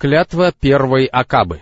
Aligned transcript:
Клятва 0.00 0.50
первой 0.58 1.04
Акабы. 1.04 1.60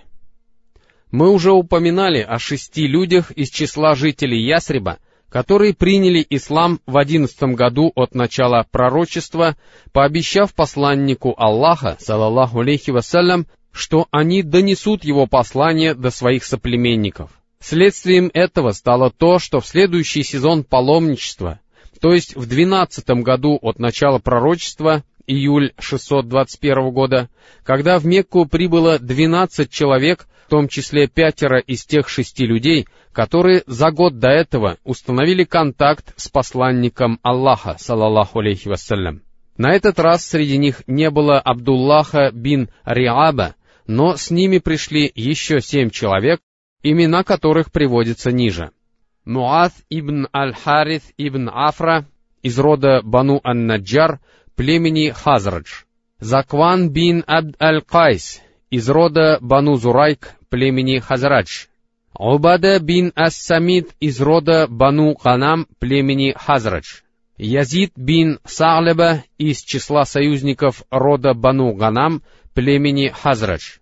Мы 1.10 1.29
уже 1.29 1.50
упоминали 1.50 2.21
о 2.21 2.38
шести 2.38 2.87
людях 2.87 3.33
из 3.33 3.50
числа 3.50 3.96
жителей 3.96 4.46
Ясриба, 4.46 4.99
которые 5.29 5.75
приняли 5.75 6.25
ислам 6.30 6.79
в 6.87 6.98
одиннадцатом 6.98 7.56
году 7.56 7.90
от 7.96 8.14
начала 8.14 8.64
пророчества, 8.71 9.56
пообещав 9.90 10.54
посланнику 10.54 11.35
Аллаха, 11.37 11.96
салаллаху 11.98 12.61
алейхи 12.61 12.93
вассалям, 12.93 13.48
что 13.73 14.06
они 14.12 14.45
донесут 14.45 15.02
его 15.02 15.27
послание 15.27 15.95
до 15.95 16.12
своих 16.12 16.45
соплеменников. 16.45 17.32
Следствием 17.59 18.30
этого 18.34 18.70
стало 18.70 19.11
то, 19.11 19.41
что 19.41 19.59
в 19.59 19.66
следующий 19.66 20.23
сезон 20.23 20.62
паломничества, 20.62 21.59
то 22.00 22.12
есть 22.12 22.36
в 22.36 22.46
двенадцатом 22.46 23.25
году 23.25 23.59
от 23.61 23.80
начала 23.80 24.20
пророчества, 24.20 25.02
июль 25.29 25.72
621 25.79 26.90
года, 26.90 27.28
когда 27.62 27.98
в 27.98 28.06
Мекку 28.06 28.46
прибыло 28.46 28.98
12 28.98 29.70
человек, 29.70 30.27
в 30.46 30.50
том 30.50 30.66
числе 30.66 31.06
пятеро 31.06 31.60
из 31.60 31.84
тех 31.84 32.09
шести 32.09 32.46
людей, 32.46 32.88
которые 33.12 33.62
за 33.66 33.91
год 33.91 34.19
до 34.19 34.30
этого 34.30 34.78
установили 34.83 35.45
контакт 35.45 36.14
с 36.16 36.28
посланником 36.28 37.20
Аллаха, 37.22 37.77
салаллаху 37.78 38.41
алейхи 38.41 38.69
вассалям. 38.69 39.22
На 39.59 39.74
этот 39.74 39.98
раз 39.98 40.24
среди 40.24 40.56
них 40.56 40.83
не 40.86 41.10
было 41.10 41.38
Абдуллаха 41.38 42.30
бин 42.33 42.70
Риаба, 42.84 43.56
но 43.86 44.16
с 44.16 44.30
ними 44.30 44.58
пришли 44.58 45.10
еще 45.14 45.60
семь 45.60 45.91
человек, 45.91 46.41
имена 46.83 47.24
которых 47.24 47.70
приводятся 47.70 48.33
ниже. 48.33 48.70
Муаз 49.24 49.74
ибн 49.91 50.28
Аль-Харith 50.34 51.12
ибн 51.19 51.50
Афра 51.52 52.06
из 52.42 52.58
рода 52.58 53.02
Бану 53.02 53.41
Ан-Наджар 53.45 54.20
племени 54.59 55.11
Хазрадж. 55.11 55.85
Закван 56.19 56.91
бин 56.91 57.23
Абд 57.29 57.55
аль-Кайс 57.62 58.43
из 58.71 58.91
рода 58.91 59.39
Бану 59.41 59.77
Зурайк 59.77 60.34
племени 60.51 60.98
Хазрадж. 60.98 61.69
Убада 62.19 62.81
бин 62.81 63.12
Ас-Самид 63.15 63.91
из 64.00 64.20
рода 64.20 64.67
Бану 64.69 65.15
Ганам 65.14 65.69
племени 65.78 66.34
Хазрадж. 66.37 67.03
Язид 67.37 67.92
бин 67.95 68.41
Са'леба 68.45 69.23
из 69.39 69.62
числа 69.62 70.05
союзников 70.05 70.83
рода 70.91 71.34
Бану 71.34 71.72
Ганам 71.75 72.25
племени 72.53 73.12
Хазрадж. 73.15 73.78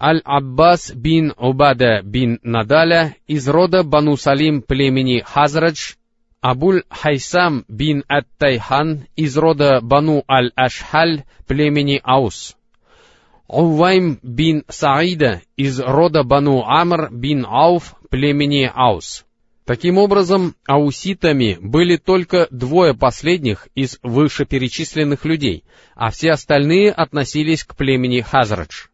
Аль-Аббас 0.00 0.92
бин 0.94 1.34
Убада 1.36 2.00
бин 2.02 2.40
Надаля 2.42 3.16
из 3.26 3.46
рода 3.46 3.82
Бану 3.82 4.16
Салим 4.16 4.62
племени 4.62 5.22
Хазрадж 5.26 5.96
Абуль 6.40 6.84
Хайсам 6.88 7.66
бин 7.68 8.02
Ат-Тайхан 8.08 9.06
из 9.14 9.36
рода 9.36 9.80
Бану 9.82 10.24
Аль-Ашхаль 10.26 11.24
племени 11.46 12.00
Аус. 12.02 12.56
Увайм 13.46 14.18
бин 14.22 14.64
Саида 14.68 15.42
из 15.58 15.78
рода 15.80 16.22
Бану 16.22 16.64
Амр 16.64 17.10
бин 17.12 17.44
Ауф 17.44 17.94
племени 18.08 18.72
Аус. 18.74 19.26
Таким 19.66 19.98
образом, 19.98 20.54
ауситами 20.66 21.58
были 21.60 21.96
только 21.96 22.48
двое 22.50 22.94
последних 22.94 23.68
из 23.74 23.98
вышеперечисленных 24.02 25.26
людей, 25.26 25.64
а 25.94 26.10
все 26.10 26.30
остальные 26.30 26.90
относились 26.90 27.64
к 27.64 27.76
племени 27.76 28.22
Хазрадж. 28.22 28.86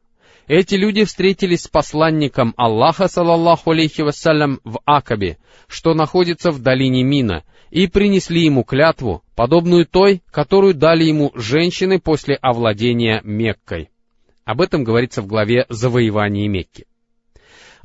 Эти 0.46 0.76
люди 0.76 1.04
встретились 1.04 1.62
с 1.62 1.68
посланником 1.68 2.54
Аллаха, 2.56 3.08
صلى 3.08 3.72
الله 3.72 4.02
عليه 4.02 4.28
وسلم, 4.28 4.60
в 4.62 4.78
Акабе, 4.84 5.38
что 5.66 5.92
находится 5.92 6.52
в 6.52 6.60
долине 6.60 7.02
Мина, 7.02 7.42
и 7.70 7.88
принесли 7.88 8.44
ему 8.44 8.62
клятву, 8.62 9.24
подобную 9.34 9.86
той, 9.86 10.22
которую 10.30 10.74
дали 10.74 11.02
ему 11.04 11.32
женщины 11.34 11.98
после 11.98 12.36
овладения 12.36 13.20
Меккой. 13.24 13.90
Об 14.44 14.60
этом 14.60 14.84
говорится 14.84 15.20
в 15.20 15.26
главе 15.26 15.66
«Завоевание 15.68 16.46
Мекки». 16.46 16.86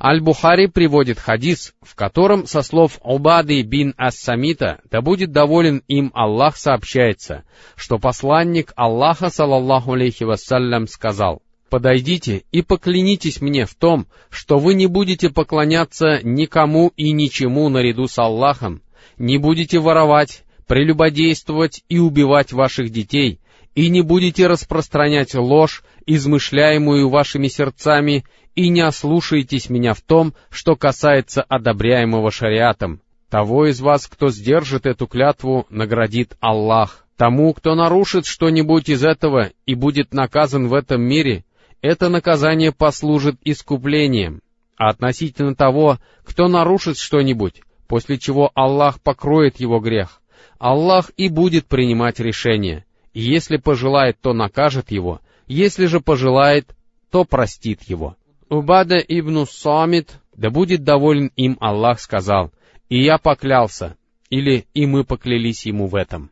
Аль-Бухари 0.00 0.68
приводит 0.68 1.18
хадис, 1.18 1.74
в 1.80 1.96
котором 1.96 2.46
со 2.46 2.62
слов 2.62 2.98
Убады 3.02 3.62
бин 3.62 3.94
Ас-Самита, 3.96 4.80
да 4.88 5.00
будет 5.00 5.32
доволен 5.32 5.82
им 5.88 6.12
Аллах, 6.14 6.56
сообщается, 6.56 7.42
что 7.74 7.98
посланник 7.98 8.72
Аллаха, 8.76 9.30
салаллаху 9.30 9.94
алейхи 9.94 10.22
вассалям, 10.22 10.86
сказал— 10.86 11.42
подойдите 11.72 12.44
и 12.52 12.60
поклянитесь 12.60 13.40
мне 13.40 13.64
в 13.64 13.74
том, 13.74 14.06
что 14.28 14.58
вы 14.58 14.74
не 14.74 14.86
будете 14.88 15.30
поклоняться 15.30 16.20
никому 16.22 16.92
и 16.98 17.12
ничему 17.12 17.70
наряду 17.70 18.08
с 18.08 18.18
Аллахом, 18.18 18.82
не 19.16 19.38
будете 19.38 19.78
воровать, 19.78 20.44
прелюбодействовать 20.66 21.82
и 21.88 21.98
убивать 21.98 22.52
ваших 22.52 22.90
детей, 22.90 23.40
и 23.74 23.88
не 23.88 24.02
будете 24.02 24.48
распространять 24.48 25.34
ложь, 25.34 25.82
измышляемую 26.04 27.08
вашими 27.08 27.48
сердцами, 27.48 28.26
и 28.54 28.68
не 28.68 28.82
ослушаетесь 28.82 29.70
меня 29.70 29.94
в 29.94 30.02
том, 30.02 30.34
что 30.50 30.76
касается 30.76 31.40
одобряемого 31.40 32.30
шариатом. 32.30 33.00
Того 33.30 33.64
из 33.64 33.80
вас, 33.80 34.06
кто 34.08 34.28
сдержит 34.28 34.84
эту 34.84 35.06
клятву, 35.06 35.64
наградит 35.70 36.36
Аллах. 36.38 37.06
Тому, 37.16 37.54
кто 37.54 37.74
нарушит 37.74 38.26
что-нибудь 38.26 38.90
из 38.90 39.02
этого 39.02 39.52
и 39.64 39.74
будет 39.74 40.12
наказан 40.12 40.68
в 40.68 40.74
этом 40.74 41.00
мире, 41.00 41.46
это 41.82 42.08
наказание 42.08 42.72
послужит 42.72 43.36
искуплением, 43.44 44.40
а 44.76 44.90
относительно 44.90 45.54
того, 45.54 45.98
кто 46.24 46.48
нарушит 46.48 46.96
что-нибудь, 46.96 47.60
после 47.88 48.18
чего 48.18 48.50
Аллах 48.54 49.02
покроет 49.02 49.60
его 49.60 49.80
грех, 49.80 50.22
Аллах 50.58 51.10
и 51.16 51.28
будет 51.28 51.66
принимать 51.66 52.20
решение, 52.20 52.86
если 53.12 53.56
пожелает, 53.56 54.16
то 54.20 54.32
накажет 54.32 54.90
его, 54.90 55.20
если 55.46 55.86
же 55.86 56.00
пожелает, 56.00 56.74
то 57.10 57.24
простит 57.24 57.82
его. 57.82 58.16
Убада 58.48 58.96
ибн 58.96 59.44
Самит, 59.46 60.20
да 60.34 60.50
будет 60.50 60.84
доволен 60.84 61.30
им 61.36 61.58
Аллах, 61.60 62.00
сказал, 62.00 62.52
«И 62.88 63.02
я 63.02 63.18
поклялся», 63.18 63.96
или 64.30 64.66
«И 64.72 64.86
мы 64.86 65.04
поклялись 65.04 65.66
ему 65.66 65.88
в 65.88 65.94
этом». 65.94 66.30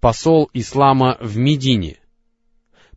Посол 0.00 0.50
Ислама 0.52 1.18
в 1.20 1.36
Медине, 1.36 1.98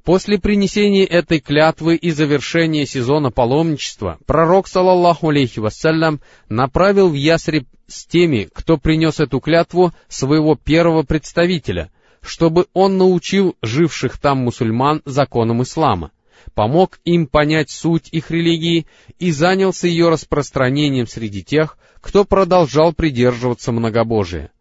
После 0.05 0.37
принесения 0.37 1.03
этой 1.03 1.39
клятвы 1.39 1.95
и 1.95 2.11
завершения 2.11 2.85
сезона 2.85 3.31
паломничества, 3.31 4.19
пророк, 4.27 4.67
салаллаху 4.67 5.29
алейхи 5.29 5.57
вассалям, 5.57 6.21
направил 6.47 7.09
в 7.09 7.15
Ясриб 7.15 7.67
с 7.87 8.05
теми, 8.05 8.47
кто 8.53 8.77
принес 8.77 9.19
эту 9.19 9.39
клятву, 9.39 9.93
своего 10.07 10.55
первого 10.55 11.01
представителя, 11.01 11.91
чтобы 12.21 12.67
он 12.73 12.99
научил 12.99 13.55
живших 13.63 14.19
там 14.19 14.37
мусульман 14.43 15.01
законам 15.05 15.63
ислама, 15.63 16.11
помог 16.53 16.99
им 17.03 17.25
понять 17.25 17.71
суть 17.71 18.09
их 18.11 18.29
религии 18.29 18.85
и 19.17 19.31
занялся 19.31 19.87
ее 19.87 20.09
распространением 20.09 21.07
среди 21.07 21.43
тех, 21.43 21.79
кто 21.99 22.25
продолжал 22.25 22.93
придерживаться 22.93 23.71
многобожия. 23.71 24.51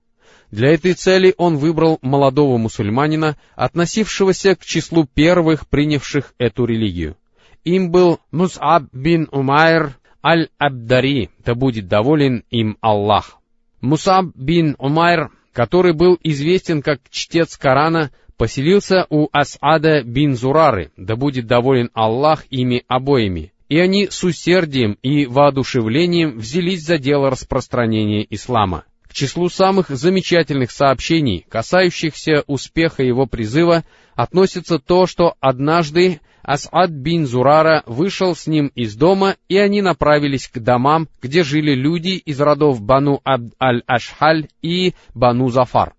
Для 0.54 0.72
этой 0.72 0.92
цели 0.92 1.34
он 1.36 1.56
выбрал 1.56 1.98
молодого 2.00 2.58
мусульманина, 2.58 3.36
относившегося 3.56 4.54
к 4.54 4.64
числу 4.64 5.04
первых 5.04 5.68
принявших 5.68 6.32
эту 6.38 6.64
религию. 6.64 7.16
Им 7.64 7.90
был 7.90 8.20
Мус'аб 8.30 8.84
бин 8.92 9.28
Умайр 9.32 9.96
аль-Абдари, 10.24 11.30
да 11.44 11.56
будет 11.56 11.88
доволен 11.88 12.44
им 12.50 12.78
Аллах. 12.80 13.38
Мусаб 13.80 14.26
бин 14.36 14.76
Умайр, 14.78 15.32
который 15.52 15.92
был 15.92 16.20
известен 16.22 16.82
как 16.82 17.00
чтец 17.10 17.56
Корана, 17.56 18.12
поселился 18.36 19.08
у 19.10 19.28
Асада 19.32 20.04
бин 20.04 20.36
Зурары, 20.36 20.92
да 20.96 21.16
будет 21.16 21.48
доволен 21.48 21.90
Аллах 21.94 22.44
ими 22.50 22.84
обоими, 22.86 23.52
и 23.68 23.80
они 23.80 24.06
с 24.08 24.22
усердием 24.22 24.98
и 25.02 25.26
воодушевлением 25.26 26.38
взялись 26.38 26.84
за 26.84 26.98
дело 26.98 27.28
распространения 27.28 28.24
ислама 28.30 28.84
числу 29.14 29.48
самых 29.48 29.88
замечательных 29.88 30.70
сообщений, 30.70 31.46
касающихся 31.48 32.44
успеха 32.46 33.02
его 33.02 33.26
призыва, 33.26 33.84
относится 34.14 34.78
то, 34.78 35.06
что 35.06 35.34
однажды 35.40 36.20
Асад 36.42 36.90
бин 36.90 37.26
Зурара 37.26 37.82
вышел 37.86 38.36
с 38.36 38.46
ним 38.46 38.66
из 38.74 38.96
дома, 38.96 39.36
и 39.48 39.56
они 39.56 39.80
направились 39.80 40.48
к 40.48 40.58
домам, 40.58 41.08
где 41.22 41.42
жили 41.42 41.74
люди 41.74 42.10
из 42.10 42.38
родов 42.40 42.82
Бану 42.82 43.20
Абд 43.24 43.54
аль-Ашхаль 43.60 44.48
и 44.60 44.94
Бану 45.14 45.48
Зафар. 45.48 45.94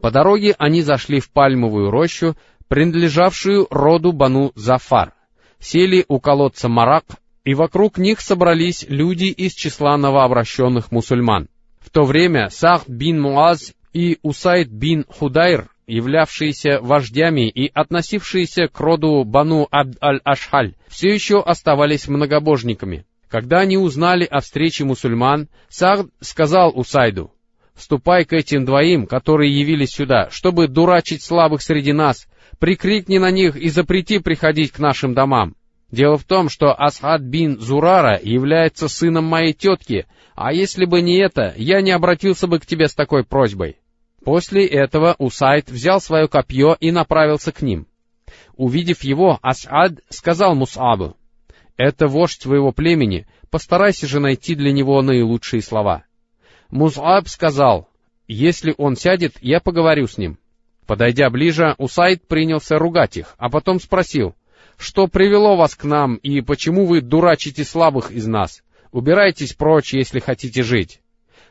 По 0.00 0.10
дороге 0.10 0.54
они 0.58 0.80
зашли 0.82 1.20
в 1.20 1.30
пальмовую 1.30 1.90
рощу, 1.90 2.36
принадлежавшую 2.68 3.66
роду 3.70 4.12
Бану 4.12 4.52
Зафар, 4.54 5.12
сели 5.58 6.04
у 6.08 6.20
колодца 6.20 6.68
Марак, 6.68 7.04
и 7.44 7.54
вокруг 7.54 7.98
них 7.98 8.20
собрались 8.20 8.86
люди 8.88 9.26
из 9.26 9.52
числа 9.52 9.96
новообращенных 9.96 10.90
мусульман. 10.90 11.48
В 11.86 11.90
то 11.90 12.02
время 12.02 12.48
Сахд 12.50 12.88
бин 12.88 13.20
Муаз 13.20 13.72
и 13.92 14.18
Усайд 14.22 14.68
бин 14.68 15.04
Худайр, 15.08 15.68
являвшиеся 15.86 16.80
вождями 16.82 17.48
и 17.48 17.70
относившиеся 17.72 18.66
к 18.66 18.80
роду 18.80 19.22
Бану 19.22 19.68
Абд 19.70 19.96
аль-Ашхаль, 20.02 20.74
все 20.88 21.14
еще 21.14 21.40
оставались 21.40 22.08
многобожниками. 22.08 23.06
Когда 23.28 23.60
они 23.60 23.78
узнали 23.78 24.24
о 24.24 24.40
встрече 24.40 24.84
мусульман, 24.84 25.48
Сахд 25.68 26.08
сказал 26.20 26.72
Усайду, 26.74 27.30
«Ступай 27.76 28.24
к 28.24 28.32
этим 28.32 28.64
двоим, 28.64 29.06
которые 29.06 29.56
явились 29.56 29.90
сюда, 29.90 30.28
чтобы 30.30 30.66
дурачить 30.66 31.22
слабых 31.22 31.62
среди 31.62 31.92
нас, 31.92 32.26
прикрикни 32.58 33.18
на 33.18 33.30
них 33.30 33.54
и 33.54 33.68
запрети 33.68 34.18
приходить 34.18 34.72
к 34.72 34.80
нашим 34.80 35.14
домам. 35.14 35.54
Дело 35.90 36.18
в 36.18 36.24
том, 36.24 36.48
что 36.48 36.74
Асхад 36.74 37.22
бин 37.22 37.60
Зурара 37.60 38.18
является 38.20 38.88
сыном 38.88 39.24
моей 39.24 39.52
тетки, 39.52 40.06
а 40.34 40.52
если 40.52 40.84
бы 40.84 41.00
не 41.00 41.18
это, 41.18 41.54
я 41.56 41.80
не 41.80 41.92
обратился 41.92 42.46
бы 42.46 42.58
к 42.58 42.66
тебе 42.66 42.88
с 42.88 42.94
такой 42.94 43.24
просьбой. 43.24 43.78
После 44.24 44.66
этого 44.66 45.14
Усайд 45.18 45.70
взял 45.70 46.00
свое 46.00 46.26
копье 46.26 46.76
и 46.80 46.90
направился 46.90 47.52
к 47.52 47.62
ним. 47.62 47.86
Увидев 48.56 49.04
его, 49.04 49.38
Ас'ад 49.42 50.00
сказал 50.08 50.56
Мус'абу, 50.56 51.14
«Это 51.76 52.08
вождь 52.08 52.42
твоего 52.42 52.72
племени, 52.72 53.28
постарайся 53.50 54.08
же 54.08 54.18
найти 54.18 54.56
для 54.56 54.72
него 54.72 55.00
наилучшие 55.02 55.62
слова». 55.62 56.04
Мус'аб 56.70 57.28
сказал, 57.28 57.88
«Если 58.26 58.74
он 58.76 58.96
сядет, 58.96 59.34
я 59.40 59.60
поговорю 59.60 60.08
с 60.08 60.18
ним». 60.18 60.38
Подойдя 60.86 61.30
ближе, 61.30 61.74
Усайд 61.78 62.26
принялся 62.26 62.78
ругать 62.78 63.16
их, 63.16 63.34
а 63.38 63.48
потом 63.48 63.80
спросил, 63.80 64.34
«Что 64.76 65.08
привело 65.08 65.56
вас 65.56 65.74
к 65.74 65.84
нам, 65.84 66.16
и 66.16 66.40
почему 66.40 66.86
вы 66.86 67.00
дурачите 67.00 67.64
слабых 67.64 68.10
из 68.10 68.26
нас? 68.26 68.62
Убирайтесь 68.92 69.54
прочь, 69.54 69.94
если 69.94 70.20
хотите 70.20 70.62
жить». 70.62 71.00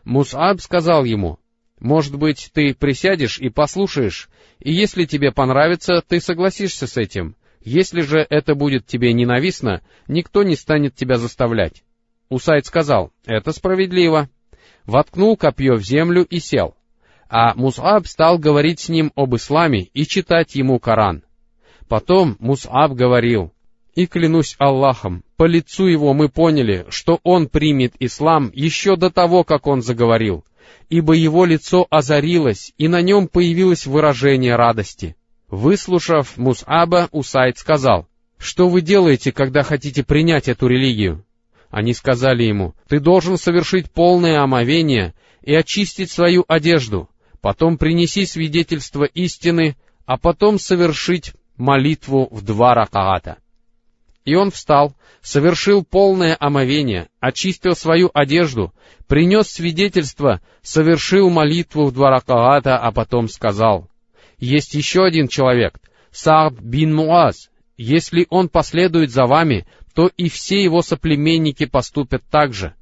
Мус'аб 0.03 0.59
сказал 0.61 1.03
ему, 1.03 1.39
«Может 1.79 2.15
быть, 2.15 2.51
ты 2.53 2.73
присядешь 2.73 3.39
и 3.39 3.49
послушаешь, 3.49 4.29
и 4.59 4.71
если 4.71 5.05
тебе 5.05 5.31
понравится, 5.31 6.03
ты 6.07 6.21
согласишься 6.21 6.87
с 6.87 6.97
этим. 6.97 7.35
Если 7.61 8.01
же 8.01 8.25
это 8.29 8.53
будет 8.53 8.85
тебе 8.85 9.11
ненавистно, 9.11 9.81
никто 10.07 10.43
не 10.43 10.55
станет 10.55 10.95
тебя 10.95 11.17
заставлять». 11.17 11.83
Усайд 12.29 12.65
сказал, 12.65 13.11
«Это 13.25 13.51
справедливо». 13.51 14.29
Воткнул 14.85 15.35
копье 15.35 15.73
в 15.73 15.83
землю 15.83 16.23
и 16.23 16.39
сел. 16.39 16.75
А 17.27 17.55
Мус'аб 17.55 18.05
стал 18.05 18.37
говорить 18.37 18.79
с 18.79 18.89
ним 18.89 19.11
об 19.15 19.35
исламе 19.35 19.89
и 19.93 20.05
читать 20.05 20.53
ему 20.53 20.79
Коран. 20.79 21.24
Потом 21.87 22.35
Мус'аб 22.39 22.93
говорил, 22.93 23.53
«И 23.93 24.07
клянусь 24.07 24.55
Аллахом, 24.57 25.23
по 25.37 25.45
лицу 25.45 25.85
его 25.85 26.13
мы 26.13 26.29
поняли, 26.29 26.85
что 26.89 27.19
он 27.23 27.47
примет 27.47 27.93
ислам 27.99 28.51
еще 28.53 28.95
до 28.95 29.09
того, 29.09 29.43
как 29.43 29.67
он 29.67 29.81
заговорил, 29.81 30.43
ибо 30.89 31.13
его 31.13 31.45
лицо 31.45 31.85
озарилось, 31.89 32.73
и 32.77 32.87
на 32.87 33.01
нем 33.01 33.27
появилось 33.27 33.85
выражение 33.85 34.55
радости». 34.55 35.15
Выслушав 35.47 36.37
Мус'аба, 36.37 37.07
Усайд 37.11 37.57
сказал, 37.59 38.07
«Что 38.37 38.67
вы 38.67 38.81
делаете, 38.81 39.31
когда 39.31 39.61
хотите 39.63 40.03
принять 40.03 40.47
эту 40.47 40.67
религию?» 40.67 41.23
Они 41.69 41.93
сказали 41.93 42.43
ему, 42.43 42.73
«Ты 42.87 42.99
должен 42.99 43.37
совершить 43.37 43.91
полное 43.91 44.41
омовение 44.41 45.13
и 45.43 45.53
очистить 45.53 46.09
свою 46.11 46.43
одежду, 46.47 47.09
потом 47.41 47.77
принеси 47.77 48.25
свидетельство 48.25 49.03
истины, 49.03 49.77
а 50.05 50.17
потом 50.17 50.57
совершить 50.59 51.33
молитву 51.57 52.27
в 52.31 52.41
два 52.41 52.73
ракаата». 52.73 53.37
И 54.25 54.33
он 54.33 54.49
встал, 54.49 54.95
совершил 55.21 55.83
полное 55.83 56.35
омовение, 56.39 57.09
очистил 57.19 57.75
свою 57.75 58.09
одежду, 58.13 58.73
принес 59.07 59.47
свидетельство, 59.47 60.41
совершил 60.63 61.29
молитву 61.29 61.85
в 61.85 61.93
два 61.93 62.09
ракаата, 62.09 62.77
а 62.77 62.91
потом 62.91 63.29
сказал, 63.29 63.87
«Есть 64.37 64.73
еще 64.73 65.03
один 65.03 65.27
человек, 65.27 65.79
Саад 66.11 66.59
бин 66.59 66.95
Муаз. 66.95 67.49
Если 67.77 68.25
он 68.29 68.49
последует 68.49 69.11
за 69.11 69.25
вами, 69.25 69.67
то 69.93 70.09
и 70.15 70.29
все 70.29 70.63
его 70.63 70.81
соплеменники 70.81 71.65
поступят 71.65 72.23
так 72.31 72.53
же. 72.53 72.73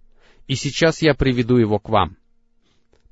И 0.47 0.55
сейчас 0.55 1.01
я 1.01 1.13
приведу 1.13 1.57
его 1.57 1.79
к 1.79 1.89
вам». 1.89 2.17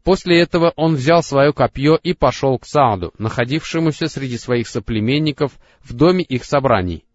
После 0.04 0.42
этого 0.42 0.74
он 0.76 0.96
взял 0.96 1.22
свое 1.22 1.54
копье 1.54 1.96
и 1.96 2.14
пошел 2.14 2.58
к 2.58 2.66
Сааду, 2.66 3.14
находившемуся 3.20 4.08
среди 4.08 4.38
своих 4.38 4.68
соплеменников 4.68 5.52
в 5.84 5.94
доме 5.94 6.24
их 6.24 6.44
собраний. 6.44 7.06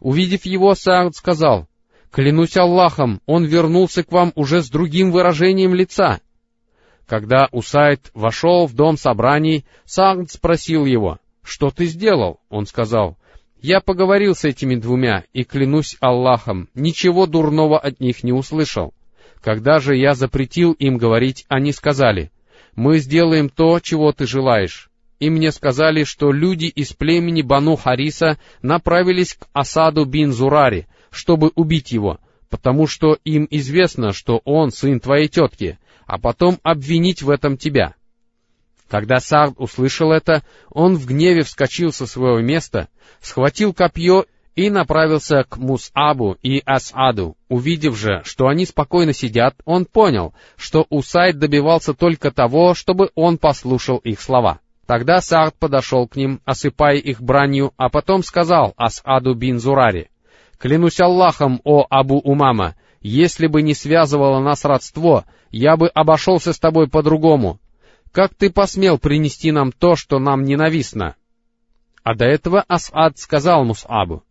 Увидев 0.00 0.44
его, 0.44 0.74
Саад 0.74 1.16
сказал, 1.16 1.66
«Клянусь 2.12 2.56
Аллахом, 2.56 3.20
он 3.26 3.44
вернулся 3.44 4.04
к 4.04 4.12
вам 4.12 4.32
уже 4.36 4.62
с 4.62 4.70
другим 4.70 5.10
выражением 5.10 5.74
лица». 5.74 6.20
Когда 7.06 7.48
Усайд 7.52 8.10
вошел 8.14 8.66
в 8.66 8.74
дом 8.74 8.96
собраний, 8.96 9.64
Саад 9.84 10.30
спросил 10.30 10.84
его, 10.84 11.18
«Что 11.42 11.70
ты 11.70 11.86
сделал?» 11.86 12.40
Он 12.48 12.66
сказал, 12.66 13.16
«Я 13.60 13.80
поговорил 13.80 14.34
с 14.34 14.44
этими 14.44 14.76
двумя, 14.76 15.24
и 15.32 15.44
клянусь 15.44 15.96
Аллахом, 16.00 16.68
ничего 16.74 17.26
дурного 17.26 17.78
от 17.78 18.00
них 18.00 18.22
не 18.22 18.32
услышал. 18.32 18.92
Когда 19.40 19.78
же 19.78 19.96
я 19.96 20.14
запретил 20.14 20.72
им 20.72 20.96
говорить, 20.98 21.44
они 21.48 21.72
сказали, 21.72 22.30
«Мы 22.76 22.98
сделаем 22.98 23.48
то, 23.48 23.80
чего 23.80 24.12
ты 24.12 24.26
желаешь» 24.26 24.90
и 25.18 25.30
мне 25.30 25.50
сказали, 25.50 26.04
что 26.04 26.30
люди 26.30 26.66
из 26.66 26.92
племени 26.92 27.42
Бану 27.42 27.76
Хариса 27.76 28.38
направились 28.62 29.34
к 29.34 29.46
Асаду 29.52 30.04
бин 30.04 30.32
Зурари, 30.32 30.88
чтобы 31.10 31.52
убить 31.54 31.92
его, 31.92 32.18
потому 32.50 32.86
что 32.86 33.18
им 33.24 33.46
известно, 33.50 34.12
что 34.12 34.42
он 34.44 34.70
сын 34.70 35.00
твоей 35.00 35.28
тетки, 35.28 35.78
а 36.06 36.18
потом 36.18 36.58
обвинить 36.62 37.22
в 37.22 37.30
этом 37.30 37.56
тебя. 37.56 37.94
Когда 38.88 39.18
Сард 39.18 39.54
услышал 39.56 40.12
это, 40.12 40.44
он 40.70 40.96
в 40.96 41.06
гневе 41.06 41.42
вскочил 41.42 41.92
со 41.92 42.06
своего 42.06 42.40
места, 42.40 42.88
схватил 43.20 43.72
копье 43.72 44.26
и 44.56 44.70
направился 44.70 45.44
к 45.44 45.58
Мус'абу 45.58 46.38
и 46.42 46.62
Асаду. 46.64 47.36
Увидев 47.48 47.96
же, 47.96 48.22
что 48.24 48.48
они 48.48 48.64
спокойно 48.64 49.12
сидят, 49.12 49.54
он 49.66 49.84
понял, 49.84 50.34
что 50.56 50.86
Усайд 50.88 51.38
добивался 51.38 51.92
только 51.92 52.32
того, 52.32 52.74
чтобы 52.74 53.10
он 53.14 53.36
послушал 53.36 53.98
их 53.98 54.20
слова. 54.20 54.60
Тогда 54.86 55.20
Саад 55.20 55.54
подошел 55.56 56.08
к 56.08 56.16
ним, 56.16 56.40
осыпая 56.44 56.96
их 56.96 57.20
бранью, 57.20 57.74
а 57.76 57.90
потом 57.90 58.22
сказал 58.22 58.72
Асаду 58.76 59.34
бин 59.34 59.60
Зурари, 59.60 60.10
«Клянусь 60.58 61.00
Аллахом, 61.00 61.60
о 61.64 61.86
Абу 61.90 62.18
Умама, 62.18 62.76
если 63.02 63.48
бы 63.48 63.60
не 63.60 63.74
связывало 63.74 64.40
нас 64.40 64.64
родство, 64.64 65.24
я 65.50 65.76
бы 65.76 65.88
обошелся 65.88 66.52
с 66.52 66.58
тобой 66.58 66.88
по-другому. 66.88 67.60
Как 68.10 68.34
ты 68.34 68.48
посмел 68.48 68.98
принести 68.98 69.52
нам 69.52 69.70
то, 69.70 69.96
что 69.96 70.18
нам 70.18 70.44
ненавистно?» 70.44 71.14
А 72.02 72.14
до 72.14 72.24
этого 72.24 72.64
Асад 72.68 73.18
сказал 73.18 73.66
Мус'абу, 73.66 74.22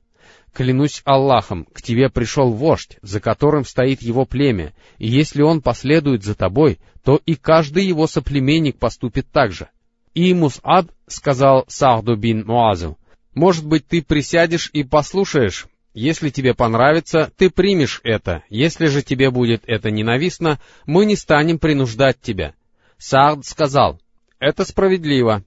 «Клянусь 0.55 1.01
Аллахом, 1.03 1.65
к 1.65 1.81
тебе 1.81 2.09
пришел 2.09 2.53
вождь, 2.53 2.97
за 3.01 3.19
которым 3.19 3.65
стоит 3.65 4.01
его 4.01 4.25
племя, 4.25 4.73
и 4.97 5.05
если 5.05 5.41
он 5.41 5.61
последует 5.61 6.23
за 6.23 6.33
тобой, 6.33 6.79
то 7.03 7.19
и 7.25 7.35
каждый 7.35 7.85
его 7.85 8.07
соплеменник 8.07 8.77
поступит 8.77 9.27
так 9.29 9.51
же. 9.51 9.67
И 10.13 10.31
Мус'аб 10.31 10.89
сказал 11.07 11.65
Сахду 11.67 12.15
бин 12.15 12.45
Муазу, 12.45 12.97
«Может 13.33 13.67
быть, 13.67 13.85
ты 13.85 14.01
присядешь 14.01 14.69
и 14.71 14.85
послушаешь? 14.85 15.67
Если 15.93 16.29
тебе 16.29 16.53
понравится, 16.53 17.33
ты 17.35 17.49
примешь 17.49 17.99
это. 18.05 18.41
Если 18.49 18.85
же 18.85 19.01
тебе 19.01 19.31
будет 19.31 19.63
это 19.67 19.91
ненавистно, 19.91 20.61
мы 20.85 21.05
не 21.05 21.17
станем 21.17 21.59
принуждать 21.59 22.21
тебя». 22.21 22.53
Сахд 22.97 23.45
сказал, 23.45 23.99
«Это 24.39 24.63
справедливо». 24.63 25.43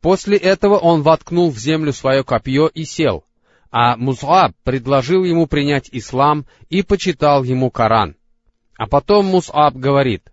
После 0.00 0.36
этого 0.36 0.78
он 0.78 1.02
воткнул 1.02 1.50
в 1.50 1.58
землю 1.58 1.92
свое 1.92 2.22
копье 2.22 2.68
и 2.68 2.84
сел, 2.84 3.24
а 3.76 3.96
Мус'аб 3.96 4.52
предложил 4.62 5.24
ему 5.24 5.48
принять 5.48 5.88
ислам 5.90 6.46
и 6.68 6.84
почитал 6.84 7.42
ему 7.42 7.72
Коран. 7.72 8.14
А 8.78 8.86
потом 8.86 9.34
Мус'аб 9.34 9.72
говорит, 9.74 10.32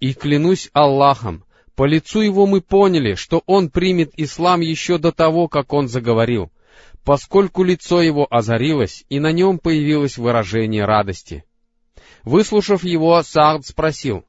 «И 0.00 0.14
клянусь 0.14 0.68
Аллахом, 0.72 1.44
по 1.76 1.84
лицу 1.84 2.22
его 2.22 2.44
мы 2.44 2.60
поняли, 2.60 3.14
что 3.14 3.44
он 3.46 3.70
примет 3.70 4.10
ислам 4.16 4.62
еще 4.62 4.98
до 4.98 5.12
того, 5.12 5.46
как 5.46 5.72
он 5.72 5.86
заговорил, 5.86 6.50
поскольку 7.04 7.62
лицо 7.62 8.02
его 8.02 8.26
озарилось, 8.28 9.04
и 9.08 9.20
на 9.20 9.30
нем 9.30 9.60
появилось 9.60 10.18
выражение 10.18 10.84
радости. 10.84 11.44
Выслушав 12.24 12.82
его, 12.82 13.22
Саад 13.22 13.64
спросил, 13.64 14.24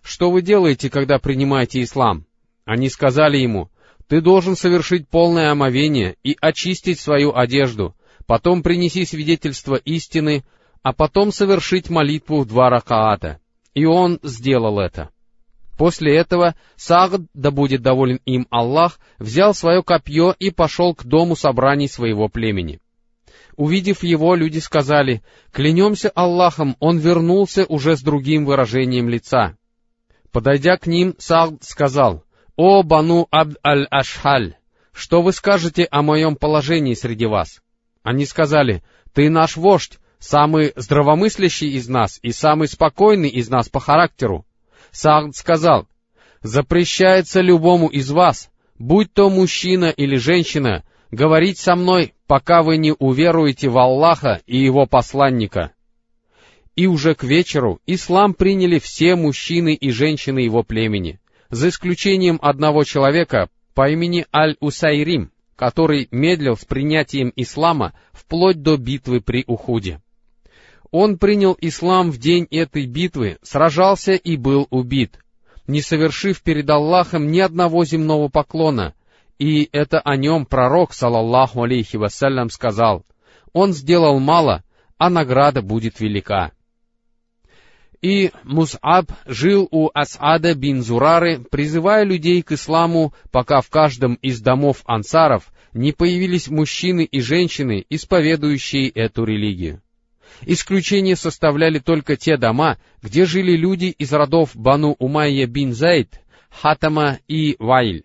«Что 0.00 0.30
вы 0.30 0.40
делаете, 0.40 0.88
когда 0.88 1.18
принимаете 1.18 1.82
ислам?» 1.82 2.24
Они 2.64 2.88
сказали 2.88 3.36
ему, 3.36 3.68
«Ты 4.06 4.22
должен 4.22 4.56
совершить 4.56 5.10
полное 5.10 5.50
омовение 5.50 6.16
и 6.22 6.38
очистить 6.40 6.98
свою 6.98 7.36
одежду, 7.36 7.94
потом 8.28 8.62
принеси 8.62 9.04
свидетельство 9.04 9.74
истины, 9.74 10.44
а 10.82 10.92
потом 10.92 11.32
совершить 11.32 11.90
молитву 11.90 12.42
в 12.42 12.46
два 12.46 12.70
ракаата». 12.70 13.40
И 13.74 13.84
он 13.84 14.20
сделал 14.22 14.78
это. 14.78 15.10
После 15.78 16.16
этого 16.16 16.56
Сагд, 16.76 17.22
да 17.34 17.50
будет 17.50 17.82
доволен 17.82 18.20
им 18.24 18.46
Аллах, 18.50 18.98
взял 19.18 19.54
свое 19.54 19.82
копье 19.82 20.34
и 20.38 20.50
пошел 20.50 20.94
к 20.94 21.04
дому 21.04 21.36
собраний 21.36 21.88
своего 21.88 22.28
племени. 22.28 22.80
Увидев 23.56 24.02
его, 24.02 24.34
люди 24.34 24.58
сказали, 24.58 25.22
«Клянемся 25.52 26.10
Аллахом, 26.10 26.76
он 26.80 26.98
вернулся 26.98 27.64
уже 27.64 27.96
с 27.96 28.02
другим 28.02 28.44
выражением 28.44 29.08
лица». 29.08 29.56
Подойдя 30.32 30.76
к 30.76 30.86
ним, 30.86 31.14
Сагд 31.18 31.64
сказал, 31.64 32.24
«О, 32.56 32.82
Бану 32.82 33.26
Абд-аль-Ашхаль, 33.30 34.56
что 34.92 35.22
вы 35.22 35.32
скажете 35.32 35.86
о 35.90 36.02
моем 36.02 36.36
положении 36.36 36.94
среди 36.94 37.26
вас?» 37.26 37.62
Они 38.08 38.24
сказали, 38.24 38.82
«Ты 39.12 39.28
наш 39.28 39.58
вождь, 39.58 39.98
самый 40.18 40.72
здравомыслящий 40.76 41.72
из 41.72 41.90
нас 41.90 42.18
и 42.22 42.32
самый 42.32 42.66
спокойный 42.66 43.28
из 43.28 43.50
нас 43.50 43.68
по 43.68 43.80
характеру. 43.80 44.46
Саад 44.90 45.36
сказал, 45.36 45.86
«Запрещается 46.40 47.42
любому 47.42 47.88
из 47.88 48.10
вас, 48.10 48.50
будь 48.78 49.12
то 49.12 49.28
мужчина 49.28 49.90
или 49.90 50.16
женщина, 50.16 50.84
говорить 51.10 51.58
со 51.58 51.76
мной, 51.76 52.14
пока 52.26 52.62
вы 52.62 52.78
не 52.78 52.94
уверуете 52.98 53.68
в 53.68 53.76
Аллаха 53.76 54.40
и 54.46 54.56
Его 54.56 54.86
посланника. 54.86 55.72
И 56.76 56.86
уже 56.86 57.14
к 57.14 57.22
вечеру 57.22 57.78
ислам 57.84 58.32
приняли 58.32 58.78
все 58.78 59.16
мужчины 59.16 59.74
и 59.74 59.90
женщины 59.90 60.38
его 60.38 60.62
племени, 60.62 61.20
за 61.50 61.68
исключением 61.68 62.38
одного 62.40 62.84
человека 62.84 63.50
по 63.74 63.90
имени 63.90 64.24
Аль-Усайрим, 64.34 65.30
который 65.58 66.06
медлил 66.12 66.56
с 66.56 66.64
принятием 66.64 67.32
ислама 67.34 67.92
вплоть 68.12 68.62
до 68.62 68.76
битвы 68.76 69.20
при 69.20 69.42
Ухуде. 69.48 70.00
Он 70.92 71.18
принял 71.18 71.56
ислам 71.60 72.12
в 72.12 72.18
день 72.18 72.46
этой 72.52 72.86
битвы, 72.86 73.38
сражался 73.42 74.12
и 74.12 74.36
был 74.36 74.68
убит, 74.70 75.18
не 75.66 75.82
совершив 75.82 76.42
перед 76.42 76.70
Аллахом 76.70 77.32
ни 77.32 77.40
одного 77.40 77.84
земного 77.84 78.28
поклона, 78.28 78.94
и 79.40 79.68
это 79.72 79.98
о 79.98 80.16
нем 80.16 80.46
пророк, 80.46 80.94
салаллаху 80.94 81.64
алейхи 81.64 81.96
вассалям, 81.96 82.50
сказал, 82.50 83.04
«Он 83.52 83.72
сделал 83.72 84.20
мало, 84.20 84.62
а 84.96 85.10
награда 85.10 85.60
будет 85.60 85.98
велика». 85.98 86.52
И 88.00 88.30
Мус'аб 88.44 89.10
жил 89.26 89.68
у 89.70 89.90
Асада 89.92 90.54
бин 90.54 90.82
Зурары, 90.82 91.40
призывая 91.50 92.04
людей 92.04 92.42
к 92.42 92.52
исламу, 92.52 93.12
пока 93.32 93.60
в 93.60 93.68
каждом 93.70 94.14
из 94.14 94.40
домов 94.40 94.82
ансаров 94.86 95.52
не 95.72 95.92
появились 95.92 96.48
мужчины 96.48 97.04
и 97.04 97.20
женщины, 97.20 97.84
исповедующие 97.90 98.88
эту 98.88 99.24
религию. 99.24 99.82
Исключение 100.42 101.16
составляли 101.16 101.80
только 101.80 102.16
те 102.16 102.36
дома, 102.36 102.78
где 103.02 103.24
жили 103.26 103.56
люди 103.56 103.86
из 103.86 104.12
родов 104.12 104.54
Бану 104.54 104.94
Умайя 104.98 105.46
бин 105.46 105.72
Зайд, 105.72 106.20
Хатама 106.50 107.18
и 107.26 107.56
Вайль. 107.58 108.04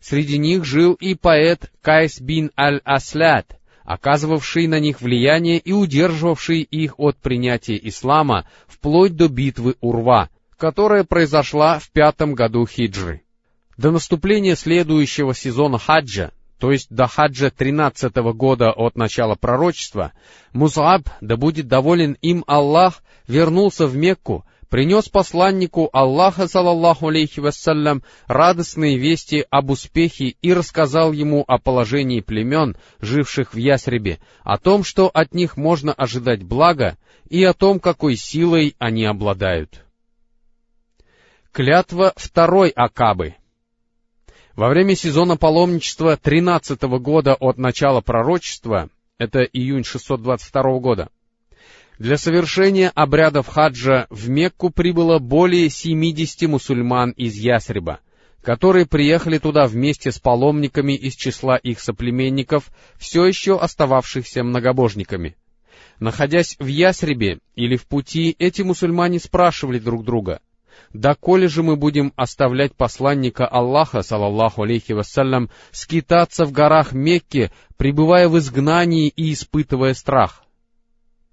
Среди 0.00 0.38
них 0.38 0.64
жил 0.64 0.94
и 0.94 1.14
поэт 1.14 1.70
Кайс 1.82 2.20
бин 2.20 2.50
Аль-Аслят, 2.56 3.58
оказывавший 3.84 4.66
на 4.66 4.80
них 4.80 5.00
влияние 5.00 5.58
и 5.58 5.72
удерживавший 5.72 6.60
их 6.60 6.98
от 6.98 7.16
принятия 7.16 7.78
ислама 7.82 8.46
вплоть 8.78 9.16
до 9.16 9.28
битвы 9.28 9.76
Урва, 9.80 10.30
которая 10.56 11.04
произошла 11.04 11.78
в 11.78 11.90
пятом 11.90 12.34
году 12.34 12.66
хиджры. 12.66 13.22
До 13.76 13.90
наступления 13.90 14.56
следующего 14.56 15.34
сезона 15.34 15.78
хаджа, 15.78 16.32
то 16.58 16.72
есть 16.72 16.88
до 16.90 17.06
хаджа 17.06 17.50
тринадцатого 17.50 18.32
года 18.32 18.72
от 18.72 18.96
начала 18.96 19.34
пророчества, 19.34 20.12
Музаб, 20.52 21.08
да 21.20 21.36
будет 21.36 21.68
доволен 21.68 22.16
им 22.22 22.44
Аллах, 22.46 23.02
вернулся 23.26 23.86
в 23.86 23.96
Мекку, 23.96 24.44
принес 24.68 25.08
посланнику 25.08 25.88
Аллаха, 25.92 26.48
салаллаху 26.48 27.08
алейхи 27.08 27.40
вассалям, 27.40 28.02
радостные 28.26 28.98
вести 28.98 29.44
об 29.50 29.70
успехе 29.70 30.36
и 30.40 30.52
рассказал 30.52 31.12
ему 31.12 31.44
о 31.46 31.58
положении 31.58 32.20
племен, 32.20 32.76
живших 33.00 33.54
в 33.54 33.56
Ясребе, 33.56 34.20
о 34.42 34.58
том, 34.58 34.84
что 34.84 35.08
от 35.08 35.34
них 35.34 35.56
можно 35.56 35.92
ожидать 35.92 36.42
блага, 36.42 36.96
и 37.28 37.44
о 37.44 37.52
том, 37.52 37.78
какой 37.78 38.16
силой 38.16 38.74
они 38.78 39.04
обладают. 39.04 39.84
Клятва 41.52 42.12
второй 42.16 42.70
Акабы— 42.70 43.34
во 44.58 44.70
время 44.70 44.96
сезона 44.96 45.36
паломничества 45.36 46.16
13 46.16 46.82
года 46.98 47.36
от 47.36 47.58
начала 47.58 48.00
пророчества, 48.00 48.90
это 49.16 49.44
июнь 49.44 49.84
622 49.84 50.80
года, 50.80 51.10
для 51.98 52.16
совершения 52.16 52.90
обрядов 52.94 53.48
хаджа 53.48 54.06
в 54.10 54.28
Мекку 54.28 54.70
прибыло 54.70 55.18
более 55.18 55.68
70 55.68 56.48
мусульман 56.48 57.10
из 57.10 57.34
Ясриба, 57.34 58.00
которые 58.40 58.86
приехали 58.86 59.38
туда 59.38 59.66
вместе 59.66 60.12
с 60.12 60.18
паломниками 60.20 60.92
из 60.92 61.14
числа 61.16 61.56
их 61.56 61.80
соплеменников, 61.80 62.70
все 62.98 63.26
еще 63.26 63.58
остававшихся 63.58 64.44
многобожниками. 64.44 65.36
Находясь 65.98 66.54
в 66.60 66.66
Ясрибе 66.66 67.40
или 67.56 67.76
в 67.76 67.86
пути, 67.86 68.34
эти 68.38 68.62
мусульмане 68.62 69.18
спрашивали 69.18 69.80
друг 69.80 70.04
друга, 70.04 70.40
доколе 70.92 71.48
же 71.48 71.64
мы 71.64 71.74
будем 71.74 72.12
оставлять 72.14 72.76
посланника 72.76 73.44
Аллаха, 73.48 74.02
салаллаху 74.02 74.62
алейхи 74.62 74.92
вассалям, 74.92 75.50
скитаться 75.72 76.44
в 76.44 76.52
горах 76.52 76.92
Мекки, 76.92 77.50
пребывая 77.76 78.28
в 78.28 78.38
изгнании 78.38 79.08
и 79.08 79.32
испытывая 79.32 79.94
страх? 79.94 80.44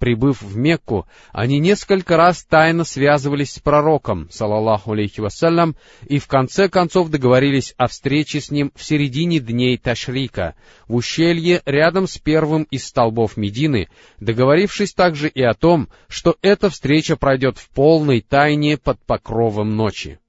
Прибыв 0.06 0.44
в 0.44 0.56
Мекку, 0.56 1.08
они 1.32 1.58
несколько 1.58 2.16
раз 2.16 2.44
тайно 2.44 2.84
связывались 2.84 3.54
с 3.54 3.60
пророком, 3.60 4.30
салаллаху 4.30 4.92
алейхи 4.92 5.20
вассалям, 5.20 5.76
и 6.08 6.20
в 6.20 6.28
конце 6.28 6.70
концов 6.70 7.10
договорились 7.10 7.74
о 7.76 7.88
встрече 7.88 8.40
с 8.40 8.52
ним 8.52 8.72
в 8.76 8.84
середине 8.84 9.40
дней 9.40 9.80
Ташрика, 9.80 10.54
в 10.88 10.94
ущелье 10.94 11.64
рядом 11.66 12.08
с 12.08 12.20
первым 12.20 12.68
из 12.70 12.86
столбов 12.86 13.36
Медины, 13.36 13.90
договорившись 14.20 14.94
также 14.94 15.28
и 15.28 15.42
о 15.42 15.56
том, 15.56 15.90
что 16.08 16.36
эта 16.44 16.70
встреча 16.70 17.16
пройдет 17.16 17.58
в 17.58 17.68
полной 17.70 18.22
тайне 18.22 18.78
под 18.78 19.04
покровом 19.08 19.76
ночи. 19.76 20.20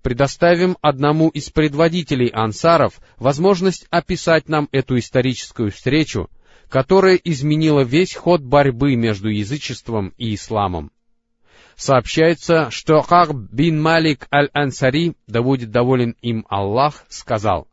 Предоставим 0.00 0.78
одному 0.80 1.28
из 1.28 1.50
предводителей 1.50 2.28
ансаров 2.28 3.00
возможность 3.18 3.86
описать 3.90 4.48
нам 4.48 4.66
эту 4.72 4.98
историческую 4.98 5.72
встречу, 5.72 6.30
которая 6.68 7.16
изменила 7.16 7.80
весь 7.80 8.14
ход 8.14 8.42
борьбы 8.42 8.94
между 8.96 9.28
язычеством 9.28 10.12
и 10.18 10.34
исламом. 10.34 10.92
Сообщается, 11.76 12.70
что 12.70 13.00
Харб 13.02 13.36
бин 13.52 13.80
Малик 13.80 14.26
аль-Ансари, 14.32 15.14
да 15.26 15.42
будет 15.42 15.70
доволен 15.70 16.16
им 16.22 16.44
Аллах, 16.48 17.04
сказал, 17.08 17.68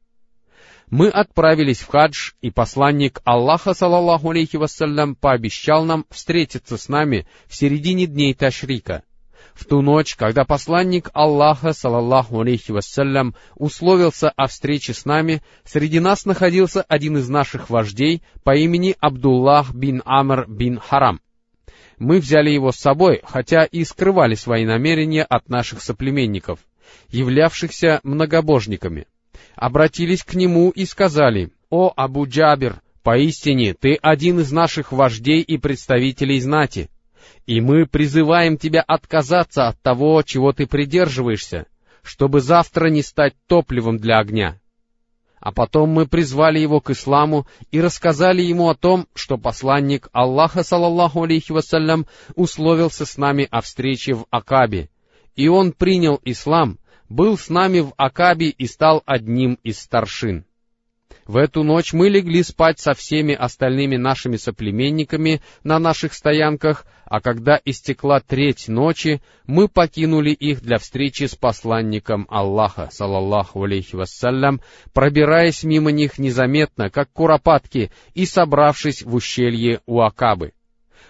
«Мы 0.90 1.10
отправились 1.10 1.80
в 1.80 1.88
хадж, 1.88 2.34
и 2.42 2.52
посланник 2.52 3.20
Аллаха, 3.26 3.74
салаллаху 3.74 4.30
алейхи 4.30 4.58
вассалям, 4.58 5.16
пообещал 5.16 5.84
нам 5.84 6.06
встретиться 6.12 6.78
с 6.78 6.88
нами 6.88 7.28
в 7.48 7.56
середине 7.56 8.06
дней 8.06 8.36
Ташрика— 8.36 9.04
в 9.56 9.66
ту 9.66 9.82
ночь, 9.82 10.16
когда 10.16 10.44
посланник 10.44 11.10
Аллаха, 11.14 11.72
салаллаху 11.72 12.42
алейхи 12.42 12.72
вассалям, 12.72 13.36
условился 13.56 14.30
о 14.30 14.48
встрече 14.48 14.94
с 14.94 15.06
нами, 15.06 15.42
среди 15.64 16.00
нас 16.00 16.26
находился 16.26 16.82
один 16.82 17.18
из 17.18 17.30
наших 17.30 17.70
вождей 17.70 18.22
по 18.44 18.56
имени 18.56 18.96
Абдуллах 19.00 19.74
бин 19.74 20.02
Амр 20.06 20.46
бин 20.48 20.80
Харам. 20.80 21.22
Мы 21.98 22.20
взяли 22.20 22.50
его 22.50 22.74
с 22.74 22.76
собой, 22.76 23.22
хотя 23.24 23.64
и 23.64 23.86
скрывали 23.86 24.36
свои 24.36 24.66
намерения 24.66 25.24
от 25.24 25.48
наших 25.48 25.82
соплеменников, 25.82 26.60
являвшихся 27.08 28.02
многобожниками. 28.04 29.08
Обратились 29.56 30.24
к 30.24 30.34
нему 30.34 30.70
и 30.70 30.86
сказали, 30.86 31.52
«О 31.70 31.94
Абу 31.96 32.28
Джабир, 32.28 32.82
поистине 33.04 33.74
ты 33.74 33.98
один 34.02 34.42
из 34.42 34.52
наших 34.52 34.92
вождей 34.92 35.42
и 35.42 35.58
представителей 35.58 36.42
знати. 36.42 36.90
И 37.46 37.62
мы 37.62 37.86
призываем 37.86 38.58
тебя 38.58 38.82
отказаться 38.82 39.68
от 39.68 39.82
того, 39.82 40.22
чего 40.24 40.52
ты 40.54 40.68
придерживаешься, 40.68 41.68
чтобы 42.02 42.42
завтра 42.42 42.88
не 42.88 43.02
стать 43.02 43.34
топливом 43.48 43.98
для 43.98 44.20
огня. 44.20 44.60
А 45.40 45.52
потом 45.52 45.90
мы 45.90 46.08
призвали 46.08 46.60
его 46.60 46.82
к 46.82 46.90
исламу 46.90 47.46
и 47.70 47.80
рассказали 47.80 48.42
ему 48.42 48.70
о 48.70 48.76
том, 48.76 49.08
что 49.14 49.38
посланник 49.38 50.10
Аллаха, 50.12 50.64
салаллаху 50.64 51.24
алейхи 51.24 51.52
вассалям, 51.52 52.08
условился 52.34 53.06
с 53.06 53.18
нами 53.18 53.48
о 53.52 53.62
встрече 53.62 54.16
в 54.16 54.26
Акабе, 54.32 54.90
и 55.36 55.48
он 55.48 55.72
принял 55.72 56.20
ислам, 56.24 56.80
был 57.10 57.38
с 57.38 57.50
нами 57.50 57.82
в 57.82 57.94
Акабе 57.98 58.50
и 58.50 58.66
стал 58.66 59.04
одним 59.06 59.60
из 59.62 59.80
старшин. 59.80 60.46
В 61.28 61.38
эту 61.38 61.64
ночь 61.64 61.92
мы 61.92 62.10
легли 62.10 62.44
спать 62.44 62.80
со 62.80 62.94
всеми 62.94 63.34
остальными 63.34 63.96
нашими 63.96 64.38
соплеменниками 64.38 65.42
на 65.64 65.80
наших 65.80 66.14
стоянках, 66.14 66.86
а 67.06 67.20
когда 67.20 67.60
истекла 67.66 68.20
треть 68.20 68.68
ночи, 68.68 69.22
мы 69.48 69.68
покинули 69.68 70.30
их 70.30 70.62
для 70.62 70.78
встречи 70.78 71.24
с 71.24 71.36
посланником 71.36 72.28
Аллаха, 72.30 72.90
салаллаху 72.92 73.64
алейхи 73.64 73.96
вассалям, 73.96 74.62
пробираясь 74.94 75.64
мимо 75.64 75.92
них 75.92 76.20
незаметно, 76.20 76.92
как 76.92 77.12
куропатки, 77.12 77.92
и 78.14 78.28
собравшись 78.28 79.02
в 79.02 79.16
ущелье 79.16 79.82
у 79.88 80.02
Акабы. 80.02 80.54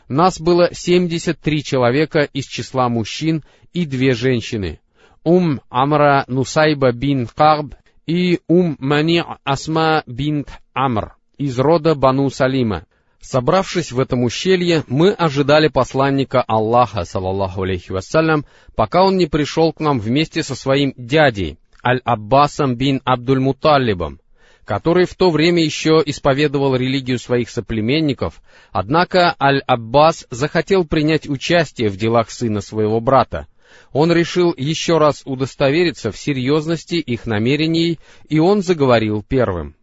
Нас 0.07 0.39
было 0.39 0.69
семьдесят 0.73 1.39
три 1.39 1.61
человека 1.61 2.19
из 2.19 2.45
числа 2.45 2.87
мужчин 2.87 3.43
и 3.73 3.85
две 3.85 4.13
женщины. 4.13 4.79
Ум 5.25 5.59
Амра 5.69 6.23
Нусайба 6.27 6.93
бин 6.93 7.27
Каб 7.27 7.73
и 8.05 8.39
Ум 8.47 8.77
Мани 8.79 9.23
Асма 9.43 10.03
бинт 10.05 10.49
Амр 10.73 11.15
из 11.37 11.57
рода 11.59 11.95
Бану 11.95 12.29
Салима. 12.29 12.85
Собравшись 13.19 13.91
в 13.91 13.99
этом 13.99 14.23
ущелье, 14.23 14.83
мы 14.87 15.11
ожидали 15.11 15.67
посланника 15.67 16.43
Аллаха, 16.43 17.05
салаллаху 17.05 17.63
алейхи 17.63 17.91
вассалям, 17.91 18.45
пока 18.75 19.03
он 19.03 19.17
не 19.17 19.25
пришел 19.25 19.73
к 19.73 19.79
нам 19.79 19.99
вместе 19.99 20.43
со 20.43 20.53
своим 20.53 20.93
дядей, 20.95 21.57
Аль-Аббасом 21.83 22.75
бин 22.75 23.01
Абдуль-Муталлибом, 23.03 24.19
который 24.63 25.05
в 25.05 25.15
то 25.15 25.31
время 25.31 25.63
еще 25.63 26.03
исповедовал 26.05 26.75
религию 26.75 27.17
своих 27.17 27.49
соплеменников, 27.49 28.41
однако 28.71 29.35
Аль-Аббас 29.41 30.27
захотел 30.29 30.85
принять 30.85 31.27
участие 31.27 31.89
в 31.89 31.97
делах 31.97 32.29
сына 32.29 32.61
своего 32.61 32.99
брата, 32.99 33.47
он 33.91 34.11
решил 34.11 34.53
еще 34.55 34.97
раз 34.97 35.21
удостовериться 35.25 36.11
в 36.11 36.17
серьезности 36.17 36.95
их 36.95 37.25
намерений, 37.25 37.99
и 38.27 38.39
он 38.39 38.61
заговорил 38.61 39.23
первым. 39.27 39.75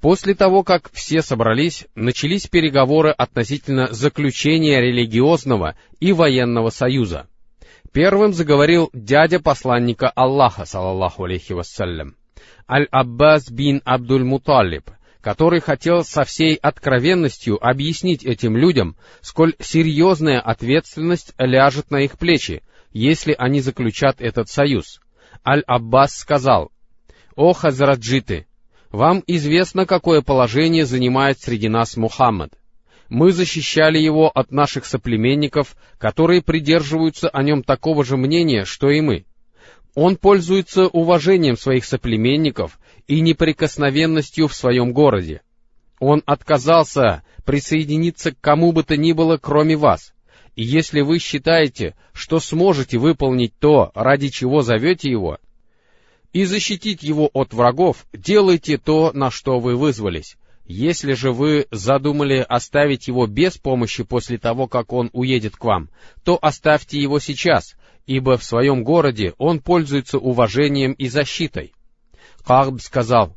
После 0.00 0.34
того, 0.34 0.62
как 0.64 0.90
все 0.92 1.22
собрались, 1.22 1.86
начались 1.94 2.46
переговоры 2.46 3.10
относительно 3.10 3.88
заключения 3.90 4.80
религиозного 4.80 5.76
и 5.98 6.12
военного 6.12 6.68
союза. 6.68 7.26
Первым 7.90 8.34
заговорил 8.34 8.90
дядя 8.92 9.40
посланника 9.40 10.10
Аллаха, 10.10 10.66
салаллаху 10.66 11.24
алейхи 11.24 11.52
вассалям, 11.52 12.16
Аль-Аббас 12.68 13.48
бин 13.50 13.80
Абдуль-Муталиб, 13.84 14.90
который 15.20 15.60
хотел 15.60 16.04
со 16.04 16.24
всей 16.24 16.56
откровенностью 16.56 17.56
объяснить 17.66 18.24
этим 18.24 18.58
людям, 18.58 18.96
сколь 19.22 19.54
серьезная 19.58 20.38
ответственность 20.40 21.32
ляжет 21.38 21.90
на 21.90 22.02
их 22.02 22.18
плечи, 22.18 22.62
если 22.94 23.34
они 23.36 23.60
заключат 23.60 24.22
этот 24.22 24.48
союз. 24.48 25.00
Аль-Аббас 25.46 26.16
сказал, 26.16 26.70
«О, 27.36 27.52
хазраджиты, 27.52 28.46
вам 28.90 29.22
известно, 29.26 29.84
какое 29.84 30.22
положение 30.22 30.86
занимает 30.86 31.40
среди 31.40 31.68
нас 31.68 31.96
Мухаммад. 31.96 32.52
Мы 33.08 33.32
защищали 33.32 33.98
его 33.98 34.30
от 34.30 34.52
наших 34.52 34.86
соплеменников, 34.86 35.76
которые 35.98 36.40
придерживаются 36.40 37.28
о 37.28 37.42
нем 37.42 37.62
такого 37.64 38.04
же 38.04 38.16
мнения, 38.16 38.64
что 38.64 38.88
и 38.90 39.00
мы. 39.00 39.26
Он 39.94 40.16
пользуется 40.16 40.86
уважением 40.86 41.56
своих 41.56 41.84
соплеменников 41.84 42.78
и 43.08 43.20
неприкосновенностью 43.20 44.48
в 44.48 44.54
своем 44.54 44.92
городе. 44.92 45.42
Он 45.98 46.22
отказался 46.24 47.24
присоединиться 47.44 48.32
к 48.32 48.40
кому 48.40 48.72
бы 48.72 48.84
то 48.84 48.96
ни 48.96 49.12
было, 49.12 49.36
кроме 49.36 49.76
вас. 49.76 50.13
И 50.56 50.62
если 50.62 51.00
вы 51.00 51.18
считаете, 51.18 51.96
что 52.12 52.38
сможете 52.38 52.98
выполнить 52.98 53.54
то, 53.58 53.90
ради 53.94 54.28
чего 54.28 54.62
зовете 54.62 55.10
его, 55.10 55.38
и 56.32 56.44
защитить 56.44 57.02
его 57.02 57.30
от 57.32 57.52
врагов, 57.54 58.06
делайте 58.12 58.78
то, 58.78 59.12
на 59.12 59.30
что 59.30 59.60
вы 59.60 59.76
вызвались. 59.76 60.36
Если 60.66 61.12
же 61.12 61.30
вы 61.32 61.66
задумали 61.70 62.44
оставить 62.48 63.06
его 63.06 63.26
без 63.26 63.58
помощи 63.58 64.02
после 64.02 64.38
того, 64.38 64.66
как 64.66 64.92
он 64.92 65.10
уедет 65.12 65.56
к 65.56 65.64
вам, 65.64 65.90
то 66.24 66.38
оставьте 66.40 67.00
его 67.00 67.20
сейчас, 67.20 67.76
ибо 68.06 68.36
в 68.36 68.44
своем 68.44 68.82
городе 68.82 69.34
он 69.38 69.60
пользуется 69.60 70.18
уважением 70.18 70.92
и 70.92 71.08
защитой. 71.08 71.72
Кахб 72.44 72.80
сказал, 72.80 73.36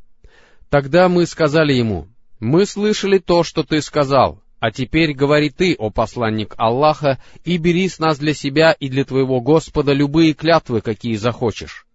«Тогда 0.70 1.08
мы 1.08 1.26
сказали 1.26 1.74
ему, 1.74 2.08
мы 2.40 2.66
слышали 2.66 3.18
то, 3.18 3.42
что 3.42 3.62
ты 3.62 3.82
сказал, 3.82 4.42
а 4.60 4.70
теперь 4.70 5.12
говори 5.12 5.50
ты, 5.50 5.74
о 5.78 5.90
посланник 5.90 6.54
Аллаха, 6.56 7.18
и 7.44 7.56
бери 7.58 7.88
с 7.88 7.98
нас 7.98 8.18
для 8.18 8.34
себя 8.34 8.72
и 8.72 8.88
для 8.88 9.04
твоего 9.04 9.40
Господа 9.40 9.92
любые 9.92 10.34
клятвы, 10.34 10.80
какие 10.80 11.16
захочешь». 11.16 11.86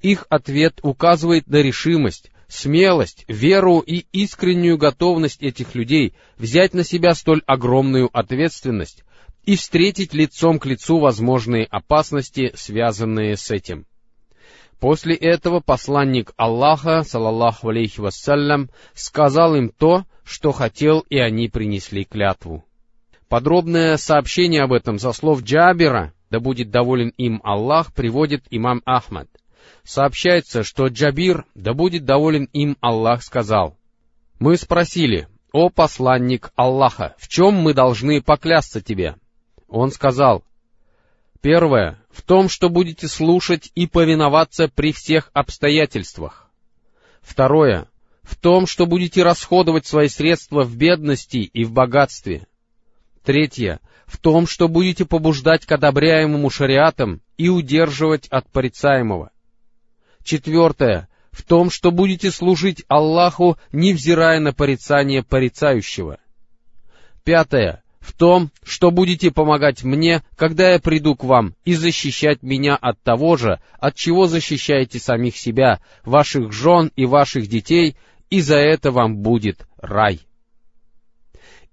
Их 0.00 0.26
ответ 0.30 0.80
указывает 0.82 1.48
на 1.48 1.56
решимость, 1.56 2.30
смелость, 2.48 3.24
веру 3.28 3.80
и 3.80 4.04
искреннюю 4.12 4.78
готовность 4.78 5.42
этих 5.42 5.74
людей 5.74 6.14
взять 6.38 6.74
на 6.74 6.82
себя 6.82 7.14
столь 7.14 7.42
огромную 7.46 8.08
ответственность 8.12 9.04
и 9.44 9.56
встретить 9.56 10.14
лицом 10.14 10.58
к 10.58 10.66
лицу 10.66 10.98
возможные 10.98 11.64
опасности, 11.64 12.52
связанные 12.54 13.36
с 13.36 13.50
этим. 13.50 13.86
После 14.80 15.14
этого 15.14 15.60
посланник 15.60 16.32
Аллаха, 16.36 17.04
салаллаху 17.04 17.68
алейхи 17.68 18.00
вассалям, 18.00 18.70
сказал 18.94 19.54
им 19.54 19.68
то, 19.68 20.04
что 20.24 20.52
хотел, 20.52 21.00
и 21.08 21.18
они 21.18 21.48
принесли 21.48 22.04
клятву. 22.04 22.64
Подробное 23.28 23.96
сообщение 23.96 24.62
об 24.62 24.72
этом 24.72 24.98
со 24.98 25.12
слов 25.12 25.42
Джабера, 25.42 26.12
да 26.30 26.40
будет 26.40 26.70
доволен 26.70 27.12
им 27.16 27.40
Аллах, 27.44 27.92
приводит 27.92 28.44
имам 28.50 28.82
Ахмад. 28.84 29.28
Сообщается, 29.84 30.62
что 30.62 30.86
Джабир, 30.88 31.44
да 31.54 31.72
будет 31.72 32.04
доволен 32.04 32.48
им 32.52 32.76
Аллах, 32.80 33.22
сказал, 33.22 33.76
«Мы 34.38 34.56
спросили, 34.56 35.28
о 35.52 35.68
посланник 35.68 36.50
Аллаха, 36.56 37.14
в 37.18 37.28
чем 37.28 37.54
мы 37.54 37.74
должны 37.74 38.22
поклясться 38.22 38.80
тебе?» 38.80 39.16
Он 39.68 39.90
сказал, 39.90 40.44
Первое— 41.42 41.98
в 42.10 42.22
том, 42.22 42.48
что 42.48 42.68
будете 42.68 43.08
слушать 43.08 43.72
и 43.74 43.88
повиноваться 43.88 44.68
при 44.68 44.92
всех 44.92 45.28
обстоятельствах. 45.32 46.48
Второе— 47.20 47.88
в 48.22 48.36
том, 48.36 48.66
что 48.66 48.86
будете 48.86 49.22
расходовать 49.22 49.86
свои 49.86 50.08
средства 50.08 50.62
в 50.62 50.76
бедности 50.76 51.38
и 51.38 51.64
в 51.64 51.72
богатстве. 51.72 52.46
Третье— 53.24 53.80
в 54.06 54.18
том, 54.18 54.46
что 54.46 54.68
будете 54.68 55.06
побуждать 55.06 55.64
к 55.64 55.72
одобряемому 55.72 56.50
шариатам 56.50 57.22
и 57.38 57.48
удерживать 57.48 58.28
от 58.28 58.50
порицаемого. 58.50 59.30
Четвертое— 60.22 61.08
в 61.32 61.42
том, 61.44 61.70
что 61.70 61.90
будете 61.90 62.30
служить 62.30 62.84
Аллаху, 62.88 63.56
невзирая 63.72 64.38
на 64.38 64.52
порицание 64.52 65.22
порицающего. 65.22 66.18
Пятое 67.24 67.82
в 68.02 68.12
том, 68.12 68.50
что 68.64 68.90
будете 68.90 69.30
помогать 69.30 69.84
мне, 69.84 70.22
когда 70.36 70.72
я 70.72 70.80
приду 70.80 71.14
к 71.14 71.24
вам, 71.24 71.54
и 71.64 71.74
защищать 71.74 72.42
меня 72.42 72.74
от 72.74 73.00
того 73.00 73.36
же, 73.36 73.60
от 73.78 73.94
чего 73.94 74.26
защищаете 74.26 74.98
самих 74.98 75.36
себя, 75.36 75.80
ваших 76.04 76.52
жен 76.52 76.90
и 76.96 77.06
ваших 77.06 77.46
детей, 77.46 77.96
и 78.32 78.40
за 78.40 78.56
это 78.56 78.90
вам 78.92 79.18
будет 79.18 79.66
рай. 79.76 80.20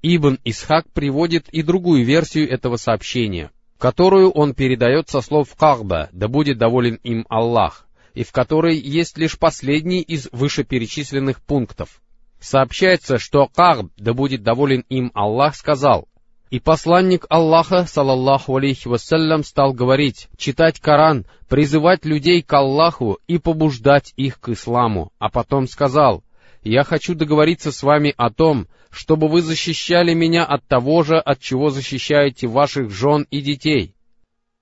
Ибн 0.01 0.39
Исхак 0.43 0.91
приводит 0.91 1.47
и 1.47 1.61
другую 1.61 2.03
версию 2.03 2.49
этого 2.49 2.75
сообщения, 2.75 3.51
которую 3.77 4.29
он 4.31 4.53
передает 4.53 5.07
со 5.07 5.21
слов 5.21 5.55
Кахба, 5.55 6.09
да 6.11 6.27
будет 6.27 6.57
доволен 6.57 6.95
им 6.95 7.25
Аллах, 7.29 7.87
и 8.13 8.25
в 8.25 8.33
которой 8.33 8.77
есть 8.77 9.17
лишь 9.17 9.39
последний 9.39 10.01
из 10.01 10.27
вышеперечисленных 10.33 11.41
пунктов. 11.41 12.01
Сообщается, 12.41 13.19
что 13.19 13.47
Кахб, 13.47 13.93
да 13.95 14.13
будет 14.13 14.43
доволен 14.43 14.83
им 14.89 15.11
Аллах, 15.13 15.55
сказал, 15.55 16.09
и 16.49 16.59
посланник 16.59 17.25
Аллаха, 17.29 17.85
салаллаху 17.85 18.57
алейхи 18.57 18.89
вассалям, 18.89 19.45
стал 19.45 19.71
говорить, 19.71 20.27
читать 20.35 20.81
Коран, 20.81 21.25
призывать 21.47 22.03
людей 22.03 22.41
к 22.41 22.51
Аллаху 22.51 23.17
и 23.27 23.37
побуждать 23.37 24.13
их 24.17 24.41
к 24.41 24.49
исламу, 24.49 25.13
а 25.19 25.29
потом 25.29 25.65
сказал, 25.65 26.21
«Я 26.63 26.83
хочу 26.83 27.15
договориться 27.15 27.71
с 27.71 27.83
вами 27.83 28.13
о 28.17 28.29
том, 28.29 28.67
чтобы 28.89 29.27
вы 29.27 29.41
защищали 29.41 30.13
меня 30.13 30.43
от 30.43 30.65
того 30.67 31.03
же, 31.03 31.17
от 31.17 31.39
чего 31.39 31.69
защищаете 31.69 32.47
ваших 32.47 32.91
жен 32.91 33.25
и 33.29 33.41
детей». 33.41 33.95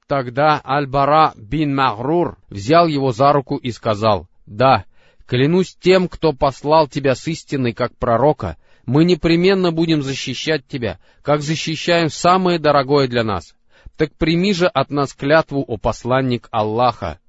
Тогда 0.07 0.61
Аль-Бара 0.63 1.33
бин 1.35 1.75
Магрур 1.75 2.37
взял 2.49 2.87
его 2.87 3.11
за 3.11 3.33
руку 3.33 3.57
и 3.57 3.71
сказал, 3.71 4.27
«Да, 4.45 4.85
клянусь 5.25 5.75
тем, 5.75 6.07
кто 6.07 6.31
послал 6.31 6.87
тебя 6.87 7.13
с 7.13 7.27
истиной 7.27 7.73
как 7.73 7.95
пророка, 7.97 8.57
мы 8.85 9.03
непременно 9.03 9.73
будем 9.73 10.01
защищать 10.01 10.65
тебя, 10.65 10.99
как 11.21 11.41
защищаем 11.41 12.09
самое 12.09 12.57
дорогое 12.57 13.09
для 13.09 13.23
нас. 13.23 13.53
Так 13.97 14.13
прими 14.13 14.53
же 14.53 14.67
от 14.67 14.89
нас 14.91 15.13
клятву, 15.13 15.63
о 15.67 15.77
посланник 15.77 16.47
Аллаха. 16.51 17.19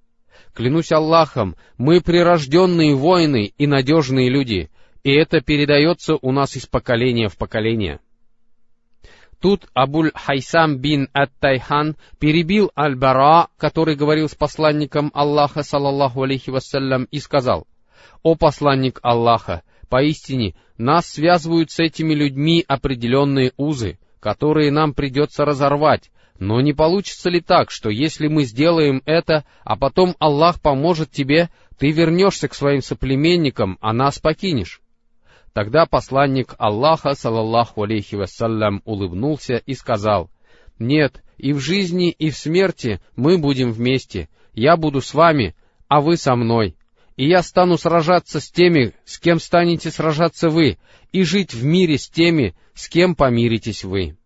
Клянусь 0.54 0.92
Аллахом, 0.92 1.56
мы 1.76 2.00
прирожденные 2.00 2.94
воины 2.94 3.52
и 3.56 3.66
надежные 3.66 4.30
люди, 4.30 4.70
и 5.04 5.12
это 5.12 5.40
передается 5.40 6.16
у 6.20 6.32
нас 6.32 6.56
из 6.56 6.66
поколения 6.66 7.28
в 7.28 7.36
поколение. 7.36 8.00
Тут 9.40 9.68
Абуль 9.72 10.10
Хайсам 10.14 10.78
бин 10.78 11.08
Ат-Тайхан 11.12 11.96
перебил 12.18 12.72
Аль-Бара, 12.76 13.48
который 13.56 13.94
говорил 13.94 14.28
с 14.28 14.34
посланником 14.34 15.12
Аллаха, 15.14 15.62
саллаллаху 15.62 16.24
алейхи 16.24 16.50
вассалям, 16.50 17.04
и 17.04 17.20
сказал, 17.20 17.66
«О 18.22 18.34
посланник 18.34 18.98
Аллаха, 19.02 19.62
Поистине, 19.88 20.54
нас 20.76 21.06
связывают 21.06 21.70
с 21.70 21.78
этими 21.78 22.12
людьми 22.12 22.64
определенные 22.66 23.52
узы, 23.56 23.98
которые 24.20 24.70
нам 24.70 24.92
придется 24.92 25.44
разорвать, 25.44 26.10
но 26.38 26.60
не 26.60 26.72
получится 26.72 27.30
ли 27.30 27.40
так, 27.40 27.70
что 27.70 27.90
если 27.90 28.28
мы 28.28 28.44
сделаем 28.44 29.02
это, 29.06 29.44
а 29.64 29.76
потом 29.76 30.14
Аллах 30.18 30.60
поможет 30.60 31.10
тебе, 31.10 31.50
ты 31.78 31.90
вернешься 31.90 32.48
к 32.48 32.54
своим 32.54 32.80
соплеменникам, 32.80 33.78
а 33.80 33.92
нас 33.92 34.18
покинешь? 34.18 34.80
Тогда 35.52 35.86
посланник 35.86 36.54
Аллаха, 36.58 37.14
салаллаху 37.14 37.82
алейхи 37.82 38.14
вассалям, 38.14 38.82
улыбнулся 38.84 39.56
и 39.56 39.74
сказал, 39.74 40.30
«Нет, 40.78 41.22
и 41.36 41.52
в 41.52 41.58
жизни, 41.58 42.10
и 42.10 42.30
в 42.30 42.36
смерти 42.36 43.00
мы 43.16 43.38
будем 43.38 43.72
вместе, 43.72 44.28
я 44.54 44.76
буду 44.76 45.00
с 45.00 45.14
вами, 45.14 45.56
а 45.88 46.00
вы 46.00 46.16
со 46.16 46.36
мной, 46.36 46.76
и 47.16 47.28
я 47.28 47.42
стану 47.42 47.76
сражаться 47.78 48.38
с 48.40 48.48
теми, 48.48 48.92
с 49.04 49.18
кем 49.18 49.40
станете 49.40 49.90
сражаться 49.90 50.50
вы, 50.50 50.78
и 51.10 51.24
жить 51.24 51.54
в 51.54 51.64
мире 51.64 51.98
с 51.98 52.08
теми, 52.08 52.54
с 52.74 52.88
кем 52.88 53.16
помиритесь 53.16 53.82
вы. 53.82 54.16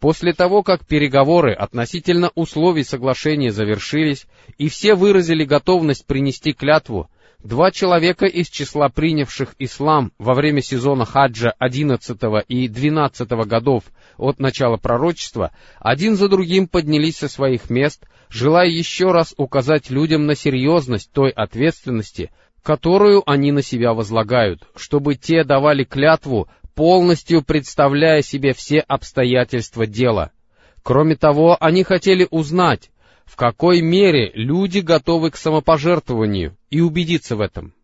После 0.00 0.32
того, 0.32 0.62
как 0.62 0.86
переговоры 0.86 1.52
относительно 1.52 2.30
условий 2.34 2.84
соглашения 2.84 3.52
завершились, 3.52 4.26
и 4.56 4.70
все 4.70 4.94
выразили 4.94 5.44
готовность 5.44 6.06
принести 6.06 6.54
клятву, 6.54 7.10
два 7.44 7.70
человека 7.70 8.24
из 8.24 8.48
числа 8.48 8.88
принявших 8.88 9.54
ислам 9.58 10.12
во 10.18 10.32
время 10.32 10.62
сезона 10.62 11.04
хаджа 11.04 11.52
11 11.58 12.18
и 12.48 12.66
12 12.66 13.30
годов 13.46 13.84
от 14.16 14.38
начала 14.40 14.78
пророчества, 14.78 15.52
один 15.78 16.16
за 16.16 16.30
другим 16.30 16.66
поднялись 16.66 17.18
со 17.18 17.28
своих 17.28 17.68
мест, 17.68 18.06
желая 18.30 18.68
еще 18.68 19.12
раз 19.12 19.34
указать 19.36 19.90
людям 19.90 20.24
на 20.24 20.34
серьезность 20.34 21.12
той 21.12 21.28
ответственности, 21.28 22.30
которую 22.62 23.22
они 23.30 23.52
на 23.52 23.62
себя 23.62 23.92
возлагают, 23.92 24.66
чтобы 24.76 25.14
те 25.14 25.44
давали 25.44 25.84
клятву, 25.84 26.48
полностью 26.80 27.42
представляя 27.42 28.22
себе 28.22 28.54
все 28.54 28.78
обстоятельства 28.78 29.86
дела. 29.86 30.30
Кроме 30.82 31.14
того, 31.14 31.54
они 31.60 31.84
хотели 31.84 32.26
узнать, 32.30 32.90
в 33.26 33.36
какой 33.36 33.82
мере 33.82 34.30
люди 34.32 34.78
готовы 34.78 35.30
к 35.30 35.36
самопожертвованию, 35.36 36.56
и 36.70 36.80
убедиться 36.80 37.36
в 37.36 37.42
этом. 37.42 37.74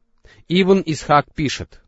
Ибн 0.48 0.82
Исхак 0.86 1.26
пишет, 1.34 1.82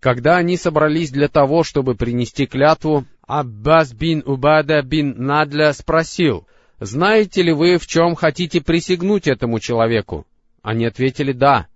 «Когда 0.00 0.36
они 0.36 0.58
собрались 0.58 1.10
для 1.10 1.28
того, 1.28 1.62
чтобы 1.62 1.94
принести 1.94 2.44
клятву, 2.44 3.06
Аббас 3.26 3.94
бин 3.94 4.22
Убада 4.26 4.82
бин 4.82 5.14
Надля 5.16 5.72
спросил, 5.72 6.46
«Знаете 6.78 7.40
ли 7.40 7.54
вы, 7.54 7.78
в 7.78 7.86
чем 7.86 8.14
хотите 8.14 8.60
присягнуть 8.60 9.28
этому 9.28 9.60
человеку?» 9.60 10.26
Они 10.60 10.84
ответили 10.84 11.32
«да». 11.32 11.68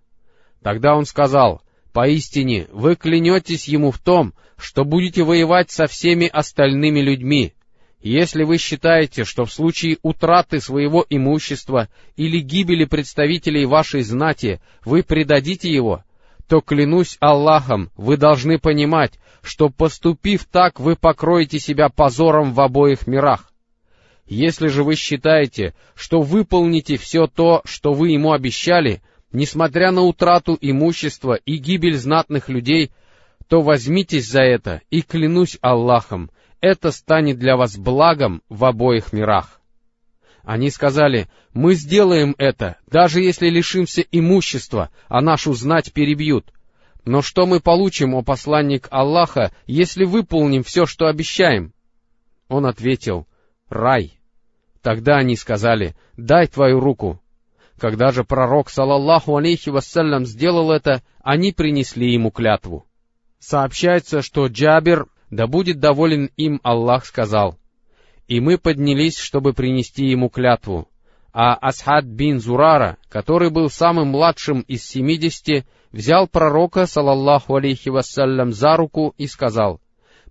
Тогда 0.62 0.94
он 0.94 1.06
сказал, 1.06 1.62
«Поистине, 1.92 2.68
вы 2.72 2.96
клянетесь 2.96 3.68
ему 3.68 3.90
в 3.90 3.98
том, 3.98 4.32
что 4.56 4.84
будете 4.84 5.24
воевать 5.24 5.70
со 5.70 5.86
всеми 5.86 6.26
остальными 6.26 7.00
людьми. 7.00 7.52
Если 8.00 8.44
вы 8.44 8.58
считаете, 8.58 9.24
что 9.24 9.44
в 9.44 9.52
случае 9.52 9.98
утраты 10.02 10.60
своего 10.60 11.04
имущества 11.08 11.88
или 12.16 12.40
гибели 12.40 12.84
представителей 12.84 13.66
вашей 13.66 14.02
знати 14.02 14.60
вы 14.84 15.02
предадите 15.02 15.72
его, 15.72 16.02
то, 16.48 16.60
клянусь 16.60 17.16
Аллахом, 17.20 17.90
вы 17.96 18.16
должны 18.16 18.58
понимать, 18.58 19.12
что, 19.42 19.68
поступив 19.68 20.44
так, 20.44 20.80
вы 20.80 20.96
покроете 20.96 21.58
себя 21.58 21.88
позором 21.88 22.54
в 22.54 22.60
обоих 22.60 23.06
мирах. 23.06 23.52
Если 24.26 24.68
же 24.68 24.82
вы 24.82 24.96
считаете, 24.96 25.74
что 25.94 26.22
выполните 26.22 26.96
все 26.96 27.26
то, 27.26 27.60
что 27.64 27.92
вы 27.92 28.10
ему 28.10 28.32
обещали, 28.32 29.02
несмотря 29.32 29.90
на 29.90 30.02
утрату 30.02 30.56
имущества 30.60 31.34
и 31.34 31.56
гибель 31.56 31.96
знатных 31.96 32.48
людей, 32.48 32.92
то 33.48 33.60
возьмитесь 33.60 34.28
за 34.28 34.42
это, 34.42 34.82
и 34.90 35.02
клянусь 35.02 35.58
Аллахом, 35.60 36.30
это 36.60 36.92
станет 36.92 37.38
для 37.38 37.56
вас 37.56 37.76
благом 37.76 38.42
в 38.48 38.64
обоих 38.64 39.12
мирах. 39.12 39.60
Они 40.42 40.70
сказали, 40.70 41.28
мы 41.52 41.74
сделаем 41.74 42.34
это, 42.38 42.76
даже 42.86 43.20
если 43.20 43.48
лишимся 43.48 44.02
имущества, 44.10 44.90
а 45.08 45.20
нашу 45.20 45.54
знать 45.54 45.92
перебьют. 45.92 46.52
Но 47.04 47.22
что 47.22 47.46
мы 47.46 47.60
получим, 47.60 48.14
о 48.14 48.22
посланник 48.22 48.88
Аллаха, 48.90 49.52
если 49.66 50.04
выполним 50.04 50.62
все, 50.62 50.86
что 50.86 51.06
обещаем? 51.06 51.72
Он 52.48 52.66
ответил, 52.66 53.26
рай. 53.68 54.18
Тогда 54.82 55.16
они 55.16 55.36
сказали, 55.36 55.94
дай 56.16 56.46
твою 56.46 56.80
руку. 56.80 57.21
Когда 57.82 58.12
же 58.12 58.22
пророк, 58.22 58.70
салаллаху 58.70 59.36
алейхи 59.36 59.68
вассалям, 59.68 60.24
сделал 60.24 60.70
это, 60.70 61.02
они 61.20 61.50
принесли 61.50 62.12
ему 62.12 62.30
клятву. 62.30 62.86
Сообщается, 63.40 64.22
что 64.22 64.46
Джабир, 64.46 65.06
да 65.32 65.48
будет 65.48 65.80
доволен 65.80 66.30
им 66.36 66.60
Аллах, 66.62 67.04
сказал, 67.04 67.58
«И 68.28 68.38
мы 68.38 68.56
поднялись, 68.56 69.18
чтобы 69.18 69.52
принести 69.52 70.04
ему 70.04 70.28
клятву, 70.28 70.88
а 71.32 71.54
Асхад 71.54 72.04
бин 72.04 72.38
Зурара, 72.38 72.98
который 73.08 73.50
был 73.50 73.68
самым 73.68 74.10
младшим 74.10 74.60
из 74.60 74.86
семидесяти, 74.86 75.66
взял 75.90 76.28
пророка, 76.28 76.86
салаллаху 76.86 77.56
алейхи 77.56 77.88
вассалям, 77.88 78.52
за 78.52 78.76
руку 78.76 79.12
и 79.18 79.26
сказал, 79.26 79.80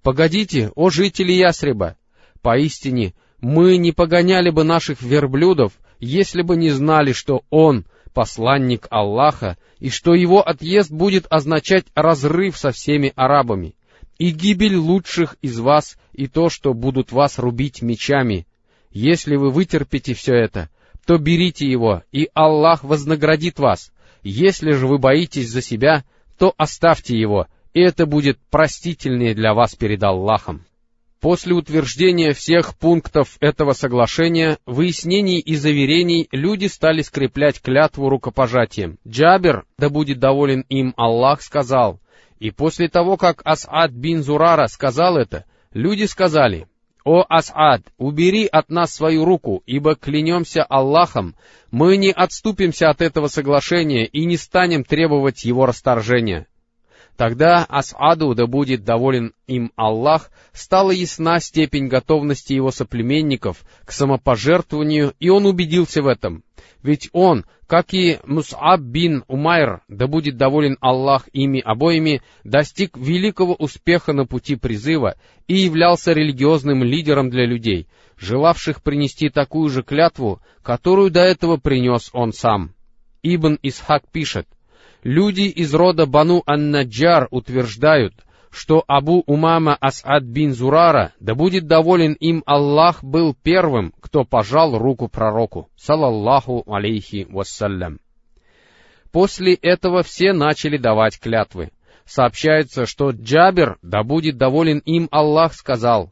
«Погодите, 0.02 0.72
о 0.76 0.90
жители 0.90 1.34
Ясреба! 1.34 1.98
Поистине, 2.42 3.14
мы 3.42 3.76
не 3.76 3.92
погоняли 3.92 4.52
бы 4.52 4.64
наших 4.64 5.02
верблюдов, 5.02 5.74
если 6.02 6.42
бы 6.42 6.58
не 6.58 6.72
знали, 6.72 7.14
что 7.14 7.44
он— 7.50 7.86
посланник 8.14 8.88
Аллаха, 8.90 9.58
и 9.80 9.90
что 9.90 10.14
его 10.14 10.42
отъезд 10.42 10.92
будет 10.92 11.26
означать 11.30 11.86
разрыв 11.96 12.58
со 12.58 12.72
всеми 12.72 13.14
арабами, 13.16 13.76
и 14.18 14.32
гибель 14.32 14.76
лучших 14.76 15.38
из 15.42 15.60
вас, 15.60 15.98
и 16.12 16.28
то, 16.28 16.50
что 16.50 16.74
будут 16.74 17.12
вас 17.12 17.40
рубить 17.40 17.82
мечами. 17.82 18.46
Если 18.92 19.38
вы 19.38 19.50
вытерпите 19.50 20.14
все 20.14 20.36
это, 20.36 20.70
то 21.06 21.18
берите 21.18 21.70
его, 21.70 22.04
и 22.12 22.30
Аллах 22.34 22.84
вознаградит 22.84 23.60
вас. 23.60 23.92
Если 24.24 24.72
же 24.72 24.88
вы 24.88 24.98
боитесь 24.98 25.50
за 25.50 25.62
себя, 25.62 26.04
то 26.38 26.54
оставьте 26.58 27.18
его, 27.18 27.48
и 27.74 27.80
это 27.80 28.06
будет 28.06 28.38
простительнее 28.50 29.34
для 29.34 29.54
вас 29.54 29.76
перед 29.76 30.04
Аллахом. 30.04 30.66
После 31.22 31.54
утверждения 31.54 32.34
всех 32.34 32.76
пунктов 32.76 33.38
этого 33.42 33.74
соглашения, 33.74 34.58
выяснений 34.66 35.38
и 35.38 35.56
заверений, 35.56 36.28
люди 36.32 36.66
стали 36.66 37.04
скреплять 37.04 37.62
клятву 37.62 38.10
рукопожатием. 38.10 38.98
Джабер, 39.08 39.66
да 39.78 39.90
будет 39.90 40.18
доволен 40.18 40.66
им 40.68 40.96
Аллах, 40.98 41.44
сказал, 41.44 42.00
и 42.40 42.50
после 42.50 42.90
того, 42.90 43.18
как 43.18 43.44
Асад 43.46 43.92
бин 43.92 44.24
Зурара 44.24 44.66
сказал 44.66 45.16
это, 45.16 45.46
люди 45.74 46.06
сказали, 46.06 46.68
«О 47.06 47.24
Асад, 47.30 47.84
убери 48.00 48.48
от 48.48 48.72
нас 48.72 48.92
свою 48.92 49.24
руку, 49.24 49.62
ибо 49.68 49.94
клянемся 49.94 50.64
Аллахом, 50.64 51.36
мы 51.70 51.98
не 51.98 52.12
отступимся 52.12 52.90
от 52.90 53.00
этого 53.00 53.28
соглашения 53.28 54.06
и 54.06 54.26
не 54.26 54.38
станем 54.38 54.84
требовать 54.84 55.46
его 55.46 55.68
расторжения». 55.68 56.48
Тогда 57.17 57.65
Асаду, 57.65 58.34
да 58.34 58.47
будет 58.47 58.84
доволен 58.84 59.34
им 59.47 59.71
Аллах, 59.76 60.32
стала 60.54 60.91
ясна 60.91 61.39
степень 61.39 61.88
готовности 61.88 62.54
его 62.54 62.71
соплеменников 62.71 63.63
к 63.86 63.91
самопожертвованию, 63.91 65.13
и 65.19 65.30
он 65.30 65.45
убедился 65.45 66.02
в 66.02 66.08
этом. 66.08 66.43
Ведь 66.82 67.10
он, 67.12 67.45
как 67.67 67.93
и 67.93 68.17
Мус'аб 68.24 68.80
бин 68.80 69.24
Умайр, 69.28 69.82
да 69.88 70.08
будет 70.08 70.38
доволен 70.38 70.78
Аллах 70.82 71.28
ими 71.32 71.60
обоими, 71.60 72.21
достиг 72.43 72.97
великого 72.97 73.54
успеха 73.54 74.13
на 74.13 74.26
пути 74.26 74.56
призыва 74.56 75.15
и 75.47 75.56
являлся 75.58 76.13
религиозным 76.13 76.84
лидером 76.84 77.30
для 77.30 77.45
людей, 77.45 77.88
желавших 78.17 78.82
принести 78.82 79.30
такую 79.30 79.69
же 79.69 79.84
клятву, 79.84 80.41
которую 80.63 81.12
до 81.12 81.21
этого 81.21 81.58
принес 81.58 82.10
он 82.13 82.34
сам. 82.34 82.74
Ибн 83.21 83.60
Исхак 83.62 84.10
пишет— 84.12 84.47
Люди 85.04 85.42
из 85.42 85.74
рода 85.74 86.06
Бану 86.06 86.44
Ан-Наджар 86.46 87.28
утверждают, 87.32 88.14
что 88.52 88.84
Абу 88.88 89.24
Умама 89.26 89.76
Асад 89.76 90.24
бин 90.24 90.54
Зурара, 90.54 91.14
да 91.20 91.34
будет 91.34 91.66
доволен 91.66 92.14
им 92.14 92.44
Аллах, 92.46 93.04
был 93.04 93.34
первым, 93.34 93.94
кто 94.00 94.26
пожал 94.26 94.78
руку 94.78 95.08
пророку, 95.08 95.70
салаллаху 95.76 96.64
алейхи 96.68 97.26
вассалям. 97.30 98.00
После 99.12 99.56
этого 99.56 100.04
все 100.04 100.34
начали 100.34 100.78
давать 100.78 101.20
клятвы. 101.20 101.72
Сообщается, 102.06 102.86
что 102.86 103.12
Джабер, 103.12 103.78
да 103.82 104.04
будет 104.04 104.38
доволен 104.38 104.80
им 104.80 105.08
Аллах, 105.12 105.54
сказал, 105.54 106.12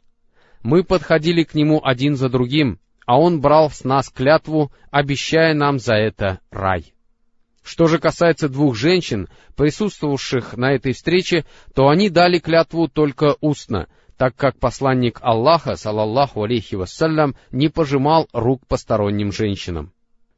«Мы 0.64 0.84
подходили 0.84 1.44
к 1.44 1.54
нему 1.54 1.80
один 1.84 2.16
за 2.16 2.30
другим, 2.30 2.80
а 3.06 3.20
он 3.20 3.40
брал 3.40 3.70
с 3.70 3.84
нас 3.84 4.10
клятву, 4.10 4.72
обещая 4.90 5.54
нам 5.54 5.78
за 5.78 5.94
это 5.94 6.40
рай». 6.50 6.94
Что 7.64 7.88
же 7.88 8.00
касается 8.00 8.50
двух 8.50 8.76
женщин, 8.76 9.28
присутствовавших 9.56 10.58
на 10.58 10.74
этой 10.74 10.94
встрече, 10.94 11.46
то 11.74 11.90
они 11.90 12.10
дали 12.10 12.40
клятву 12.40 12.88
только 12.88 13.36
устно, 13.42 13.88
так 14.18 14.36
как 14.36 14.58
посланник 14.60 15.20
Аллаха, 15.22 15.76
салаллаху 15.76 16.44
алейхи 16.44 16.76
вассалям, 16.76 17.36
не 17.52 17.70
пожимал 17.70 18.28
рук 18.34 18.66
посторонним 18.68 19.32
женщинам. 19.32 19.92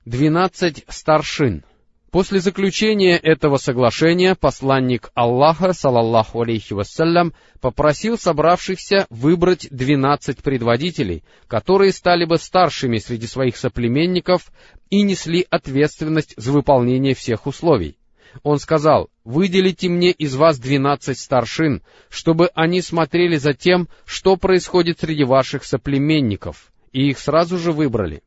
Двенадцать 0.06 0.84
старшин— 0.88 1.64
После 2.12 2.42
заключения 2.42 3.16
этого 3.16 3.56
соглашения 3.56 4.36
посланник 4.36 5.12
Аллаха, 5.14 5.72
салаллаху 5.72 6.42
алейхи 6.42 6.74
вассалям, 6.74 7.34
попросил 7.62 8.18
собравшихся 8.18 9.08
выбрать 9.10 9.70
двенадцать 9.72 10.44
предводителей, 10.44 11.24
которые 11.48 11.94
стали 11.94 12.26
бы 12.26 12.38
старшими 12.38 12.98
среди 12.98 13.28
своих 13.28 13.56
соплеменников 13.56 14.52
и 14.90 15.04
несли 15.04 15.48
ответственность 15.50 16.34
за 16.36 16.52
выполнение 16.52 17.16
всех 17.16 17.48
условий. 17.48 17.96
Он 18.44 18.60
сказал, 18.60 19.10
«Выделите 19.24 19.88
мне 19.88 20.12
из 20.12 20.36
вас 20.36 20.60
двенадцать 20.60 21.18
старшин, 21.18 21.82
чтобы 22.10 22.50
они 22.56 22.82
смотрели 22.82 23.38
за 23.38 23.54
тем, 23.54 23.88
что 24.06 24.36
происходит 24.36 25.00
среди 25.00 25.24
ваших 25.24 25.64
соплеменников». 25.64 26.74
И 26.92 27.08
их 27.08 27.20
сразу 27.20 27.58
же 27.58 27.72
выбрали. 27.72 28.22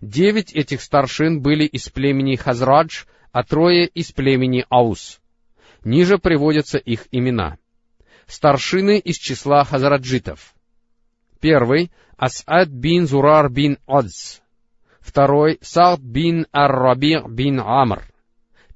Девять 0.00 0.52
этих 0.52 0.80
старшин 0.80 1.40
были 1.40 1.64
из 1.64 1.88
племени 1.88 2.36
Хазрадж, 2.36 3.04
а 3.36 3.44
трое 3.44 3.86
из 3.88 4.12
племени 4.12 4.64
Аус. 4.70 5.20
Ниже 5.84 6.16
приводятся 6.16 6.78
их 6.78 7.06
имена. 7.12 7.58
Старшины 8.26 8.98
из 8.98 9.16
числа 9.18 9.62
хазраджитов. 9.62 10.54
Первый— 11.38 11.92
Асад 12.16 12.70
бин 12.70 13.06
Зурар 13.06 13.50
бин 13.50 13.76
Одз. 13.86 14.40
Второй— 15.00 15.58
Саад 15.60 16.00
бин 16.00 16.46
Ар-Раби 16.50 17.18
бин 17.28 17.60
Амр. 17.60 18.04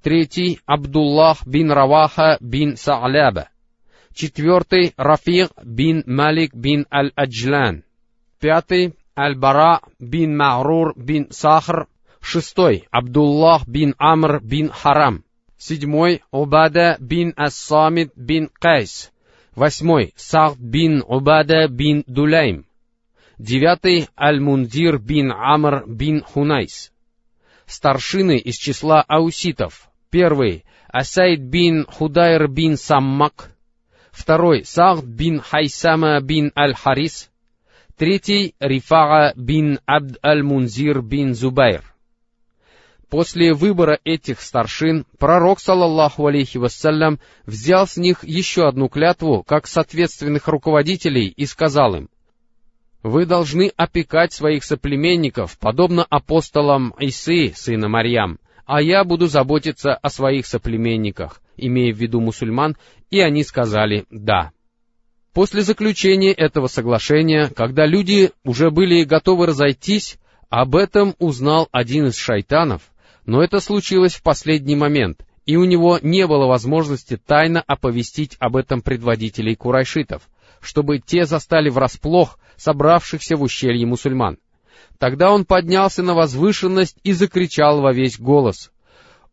Третий— 0.02 0.60
Абдуллах 0.66 1.46
бин 1.46 1.72
Раваха 1.72 2.36
бин 2.42 2.76
Сааляба. 2.76 3.48
Четвертый— 4.12 4.92
Рафиг 4.98 5.52
бин 5.64 6.02
Малик 6.04 6.54
бин 6.54 6.86
Аль-Аджлан. 6.92 7.82
Пятый— 8.38 8.94
Аль-Бара 9.16 9.80
бин 9.98 10.36
Мa'рур 10.36 10.92
бин 10.98 11.28
Сахр 11.30 11.88
Шестой— 12.20 12.86
Абдуллах 12.90 13.66
бин 13.66 13.94
Амр 13.98 14.40
бин 14.40 14.70
Харам. 14.70 15.24
Седьмой— 15.58 16.22
Убада 16.30 16.96
бин 17.00 17.32
Ас-Самид 17.36 18.12
бин 18.16 18.50
Кайс. 18.52 19.12
Восьмой— 19.54 20.12
Са'д 20.16 20.58
бин 20.58 21.02
Убада 21.06 21.68
бин 21.68 22.04
Дулейм. 22.06 22.66
Девятый— 23.38 24.08
Аль-Мундир 24.18 24.98
бин 24.98 25.32
Амр 25.32 25.84
бин 25.86 26.22
Хунайс. 26.22 26.92
Старшины 27.66 28.36
из 28.36 28.56
числа 28.56 29.02
ауситов. 29.02 29.90
Первый— 30.10 30.64
Усайд 30.88 31.40
бин 31.40 31.86
Худайр 31.86 32.48
бин 32.48 32.76
Саммак. 32.76 33.50
Второй— 34.12 34.64
Сахд 34.64 35.04
бин 35.04 35.40
Хайсама 35.40 36.20
бин 36.20 36.52
Аль-Харис. 36.56 37.30
Третий— 37.96 38.54
Рифаа 38.60 39.32
бин 39.36 39.78
Абд 39.86 40.18
Аль-Мунзир 40.24 41.00
бин 41.00 41.34
Зубайр. 41.34 41.89
После 43.10 43.52
выбора 43.54 43.98
этих 44.04 44.40
старшин 44.40 45.04
пророк, 45.18 45.58
саллаллаху 45.58 46.28
алейхи 46.28 46.58
вассалям, 46.58 47.18
взял 47.44 47.88
с 47.88 47.96
них 47.96 48.22
еще 48.22 48.68
одну 48.68 48.88
клятву, 48.88 49.42
как 49.42 49.66
с 49.66 49.76
ответственных 49.76 50.46
руководителей, 50.46 51.26
и 51.26 51.44
сказал 51.44 51.96
им, 51.96 52.08
«Вы 53.02 53.26
должны 53.26 53.72
опекать 53.76 54.32
своих 54.32 54.62
соплеменников, 54.62 55.58
подобно 55.58 56.06
апостолам 56.08 56.94
Исы, 57.00 57.52
сына 57.56 57.88
Марьям, 57.88 58.38
а 58.64 58.80
я 58.80 59.02
буду 59.02 59.26
заботиться 59.26 59.92
о 59.92 60.08
своих 60.08 60.46
соплеменниках», 60.46 61.42
имея 61.56 61.92
в 61.92 61.98
виду 61.98 62.20
мусульман, 62.20 62.76
и 63.10 63.18
они 63.18 63.42
сказали 63.42 64.04
«да». 64.10 64.52
После 65.34 65.62
заключения 65.62 66.32
этого 66.32 66.68
соглашения, 66.68 67.48
когда 67.48 67.86
люди 67.86 68.30
уже 68.44 68.70
были 68.70 69.02
готовы 69.02 69.46
разойтись, 69.46 70.16
об 70.48 70.74
этом 70.74 71.14
узнал 71.18 71.68
один 71.70 72.06
из 72.06 72.16
шайтанов, 72.16 72.89
но 73.26 73.42
это 73.42 73.60
случилось 73.60 74.14
в 74.14 74.22
последний 74.22 74.76
момент, 74.76 75.24
и 75.46 75.56
у 75.56 75.64
него 75.64 75.98
не 76.02 76.26
было 76.26 76.46
возможности 76.46 77.16
тайно 77.16 77.60
оповестить 77.60 78.36
об 78.38 78.56
этом 78.56 78.82
предводителей 78.82 79.56
курайшитов, 79.56 80.22
чтобы 80.60 80.98
те 80.98 81.24
застали 81.24 81.70
врасплох 81.70 82.38
собравшихся 82.56 83.36
в 83.36 83.42
ущелье 83.42 83.86
мусульман. 83.86 84.38
Тогда 84.98 85.32
он 85.32 85.44
поднялся 85.44 86.02
на 86.02 86.14
возвышенность 86.14 86.98
и 87.02 87.12
закричал 87.12 87.80
во 87.80 87.92
весь 87.92 88.20
голос. 88.20 88.70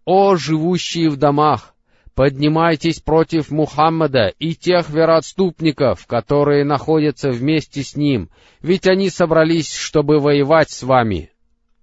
«О, 0.06 0.38
живущие 0.38 1.10
в 1.10 1.18
домах! 1.18 1.74
Поднимайтесь 2.18 3.00
против 3.00 3.52
Мухаммада 3.52 4.34
и 4.40 4.56
тех 4.56 4.90
вероотступников, 4.90 6.08
которые 6.08 6.66
находятся 6.66 7.30
вместе 7.30 7.84
с 7.84 7.96
ним, 7.96 8.32
ведь 8.60 8.88
они 8.88 9.12
собрались, 9.12 9.72
чтобы 9.72 10.20
воевать 10.20 10.72
с 10.72 10.82
вами. 10.82 11.30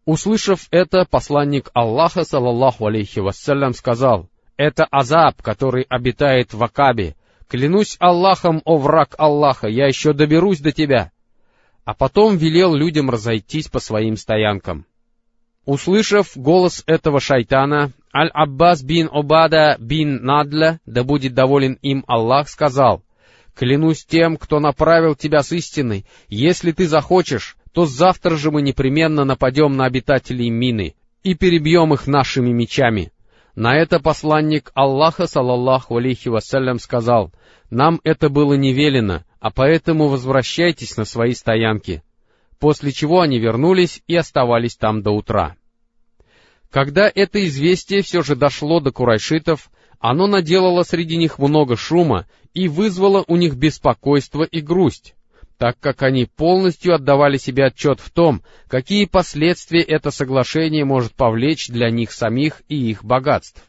Услышав 0.05 0.69
это, 0.71 1.07
посланник 1.07 1.71
Аллаха, 1.73 2.25
саллаллаху 2.25 2.87
алейхи 2.87 3.21
вассалям, 3.21 3.73
сказал, 3.73 4.29
«Это 4.57 4.85
азаб, 4.85 5.41
который 5.43 5.87
обитает 5.89 6.53
в 6.53 6.63
Акабе. 6.63 7.17
Клянусь 7.49 7.97
Аллахом, 8.01 8.61
о 8.65 8.77
враг 8.77 9.15
Аллаха, 9.17 9.67
я 9.67 9.87
еще 9.87 10.13
доберусь 10.13 10.61
до 10.61 10.73
тебя». 10.73 11.11
А 11.85 11.95
потом 11.95 12.37
велел 12.37 12.75
людям 12.75 13.11
разойтись 13.11 13.69
по 13.69 13.79
своим 13.79 14.17
стоянкам. 14.17 14.87
Услышав 15.67 16.37
голос 16.37 16.83
этого 16.87 17.21
шайтана, 17.21 17.93
Аль-Аббас 18.15 18.83
бин 18.83 19.09
Обада 19.11 19.77
бин 19.79 20.23
Надля, 20.23 20.81
да 20.87 21.05
будет 21.05 21.35
доволен 21.35 21.79
им 21.83 22.05
Аллах, 22.07 22.49
сказал, 22.49 23.03
«Клянусь 23.55 24.05
тем, 24.05 24.37
кто 24.37 24.61
направил 24.61 25.15
тебя 25.15 25.43
с 25.43 25.53
истиной, 25.53 26.05
если 26.29 26.73
ты 26.73 26.87
захочешь, 26.87 27.57
то 27.75 27.87
завтра 27.87 28.37
же 28.37 28.53
мы 28.53 28.63
непременно 28.63 29.25
нападем 29.25 29.77
на 29.77 29.85
обитателей 29.85 30.49
Мины 30.49 30.95
и 31.25 31.35
перебьем 31.35 31.93
их 31.93 32.07
нашими 32.07 32.51
мечами. 32.53 33.13
На 33.57 33.77
это 33.77 33.99
посланник 33.99 34.71
Аллаха, 34.75 35.27
салаллаху 35.27 35.97
алейхи 35.97 36.29
вассалям, 36.29 36.79
сказал, 36.79 37.33
«Нам 37.71 38.01
это 38.05 38.29
было 38.29 38.55
не 38.55 38.73
велено, 38.73 39.25
а 39.41 39.51
поэтому 39.51 40.07
возвращайтесь 40.07 40.97
на 40.97 41.05
свои 41.05 41.35
стоянки». 41.35 42.05
После 42.61 42.93
чего 42.93 43.21
они 43.21 43.41
вернулись 43.41 44.03
и 44.07 44.15
оставались 44.15 44.77
там 44.77 45.03
до 45.03 45.11
утра. 45.11 45.57
Когда 46.71 47.11
это 47.13 47.45
известие 47.45 48.03
все 48.03 48.23
же 48.23 48.37
дошло 48.37 48.79
до 48.79 48.93
курайшитов, 48.93 49.69
оно 49.99 50.29
наделало 50.29 50.85
среди 50.85 51.17
них 51.17 51.41
много 51.41 51.77
шума 51.77 52.27
и 52.55 52.69
вызвало 52.69 53.25
у 53.27 53.37
них 53.37 53.57
беспокойство 53.57 54.45
и 54.45 54.61
грусть 54.61 55.15
так 55.59 55.79
как 55.81 56.03
они 56.03 56.27
полностью 56.27 56.95
отдавали 56.95 57.37
себе 57.37 57.67
отчет 57.67 58.01
в 58.01 58.11
том, 58.11 58.43
какие 58.69 59.07
последствия 59.07 59.83
это 59.83 60.11
соглашение 60.11 60.85
может 60.85 61.15
повлечь 61.15 61.69
для 61.69 61.91
них 61.91 62.13
самих 62.13 62.63
и 62.69 62.91
их 62.91 63.05
богатств. 63.05 63.63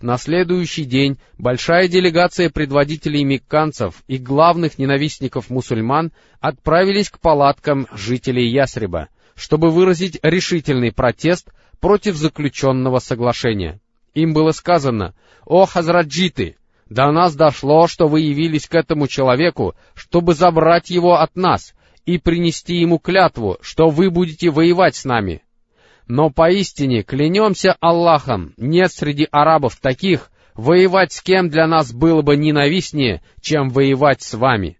На 0.00 0.16
следующий 0.16 0.84
день 0.84 1.18
большая 1.38 1.88
делегация 1.88 2.50
предводителей 2.50 3.24
мекканцев 3.24 4.02
и 4.06 4.16
главных 4.16 4.78
ненавистников 4.78 5.50
мусульман 5.50 6.12
отправились 6.40 7.10
к 7.10 7.18
палаткам 7.18 7.88
жителей 7.92 8.48
Ясреба, 8.48 9.08
чтобы 9.34 9.70
выразить 9.70 10.18
решительный 10.22 10.92
протест 10.92 11.50
против 11.80 12.14
заключенного 12.16 13.00
соглашения. 13.00 13.80
Им 14.14 14.34
было 14.34 14.52
сказано 14.52 15.14
«О, 15.44 15.66
хазраджиты, 15.66 16.56
до 16.88 17.10
нас 17.12 17.34
дошло, 17.34 17.86
что 17.86 18.08
вы 18.08 18.20
явились 18.20 18.66
к 18.66 18.74
этому 18.74 19.08
человеку, 19.08 19.74
чтобы 19.94 20.34
забрать 20.34 20.90
его 20.90 21.16
от 21.16 21.36
нас 21.36 21.74
и 22.06 22.18
принести 22.18 22.76
ему 22.76 22.98
клятву, 22.98 23.58
что 23.60 23.88
вы 23.90 24.10
будете 24.10 24.50
воевать 24.50 24.96
с 24.96 25.04
нами. 25.04 25.42
Но 26.06 26.30
поистине, 26.30 27.02
клянемся 27.02 27.76
Аллахом, 27.80 28.54
нет 28.56 28.90
среди 28.90 29.28
арабов 29.30 29.76
таких, 29.76 30.30
воевать 30.54 31.12
с 31.12 31.20
кем 31.20 31.50
для 31.50 31.66
нас 31.66 31.92
было 31.92 32.22
бы 32.22 32.36
ненавистнее, 32.36 33.22
чем 33.42 33.68
воевать 33.68 34.22
с 34.22 34.32
вами. 34.32 34.78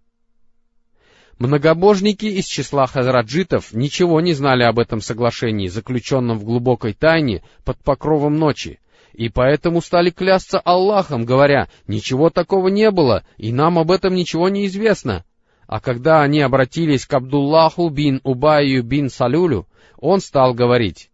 Многобожники 1.39 2.25
из 2.25 2.47
числа 2.47 2.87
хазраджитов 2.87 3.73
ничего 3.73 4.21
не 4.21 4.33
знали 4.33 4.65
об 4.65 4.79
этом 4.79 5.01
соглашении, 5.01 5.69
заключенном 5.69 6.39
в 6.39 6.45
глубокой 6.45 6.95
тайне 6.95 7.43
под 7.65 7.79
покровом 7.79 8.37
ночи, 8.37 8.81
и 9.13 9.29
поэтому 9.29 9.81
стали 9.81 10.11
клясться 10.11 10.59
Аллахом, 10.59 11.25
говоря, 11.25 11.69
«Ничего 11.87 12.31
такого 12.31 12.69
не 12.69 12.91
было, 12.91 13.25
и 13.37 13.53
нам 13.53 13.79
об 13.79 13.91
этом 13.91 14.15
ничего 14.15 14.49
не 14.49 14.67
известно». 14.67 15.25
А 15.67 15.81
когда 15.81 16.23
они 16.23 16.41
обратились 16.41 17.05
к 17.05 17.13
Абдуллаху 17.13 17.91
бин 17.91 18.23
Убаю 18.25 18.83
бин 18.83 19.11
Салюлю, 19.11 19.67
он 19.99 20.21
стал 20.21 20.55
говорить, 20.55 21.11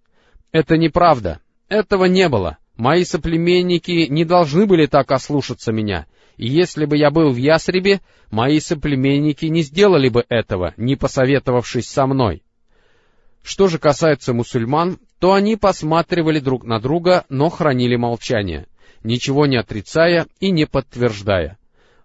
«Это 0.53 0.77
неправда, 0.77 1.41
этого 1.69 2.05
не 2.05 2.29
было, 2.29 2.59
мои 2.77 3.05
соплеменники 3.05 4.07
не 4.09 4.25
должны 4.25 4.67
были 4.67 4.87
так 4.87 5.11
ослушаться 5.11 5.73
меня, 5.73 6.07
и 6.37 6.47
если 6.47 6.85
бы 6.85 6.97
я 6.97 7.11
был 7.11 7.31
в 7.31 7.37
Ясребе, 7.37 8.01
мои 8.31 8.61
соплеменники 8.61 9.47
не 9.47 9.63
сделали 9.63 10.09
бы 10.09 10.25
этого, 10.29 10.73
не 10.77 10.95
посоветовавшись 10.95 11.89
со 11.89 12.07
мной». 12.07 12.44
Что 13.45 13.69
же 13.69 13.79
касается 13.79 14.33
мусульман, 14.33 14.99
то 15.19 15.35
они 15.35 15.57
посматривали 15.57 16.41
друг 16.41 16.65
на 16.65 16.81
друга, 16.81 17.27
но 17.29 17.51
хранили 17.51 17.95
молчание, 17.95 18.67
ничего 19.05 19.45
не 19.45 19.57
отрицая 19.57 20.27
и 20.41 20.51
не 20.51 20.67
подтверждая. 20.67 21.59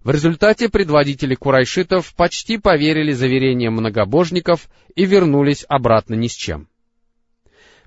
В 0.04 0.12
результате 0.12 0.68
предводители 0.68 1.36
курайшитов 1.36 2.14
почти 2.16 2.58
поверили 2.58 3.14
заверениям 3.14 3.76
многобожников 3.76 4.68
и 4.96 5.06
вернулись 5.06 5.66
обратно 5.68 6.16
ни 6.16 6.28
с 6.28 6.34
чем. 6.34 6.68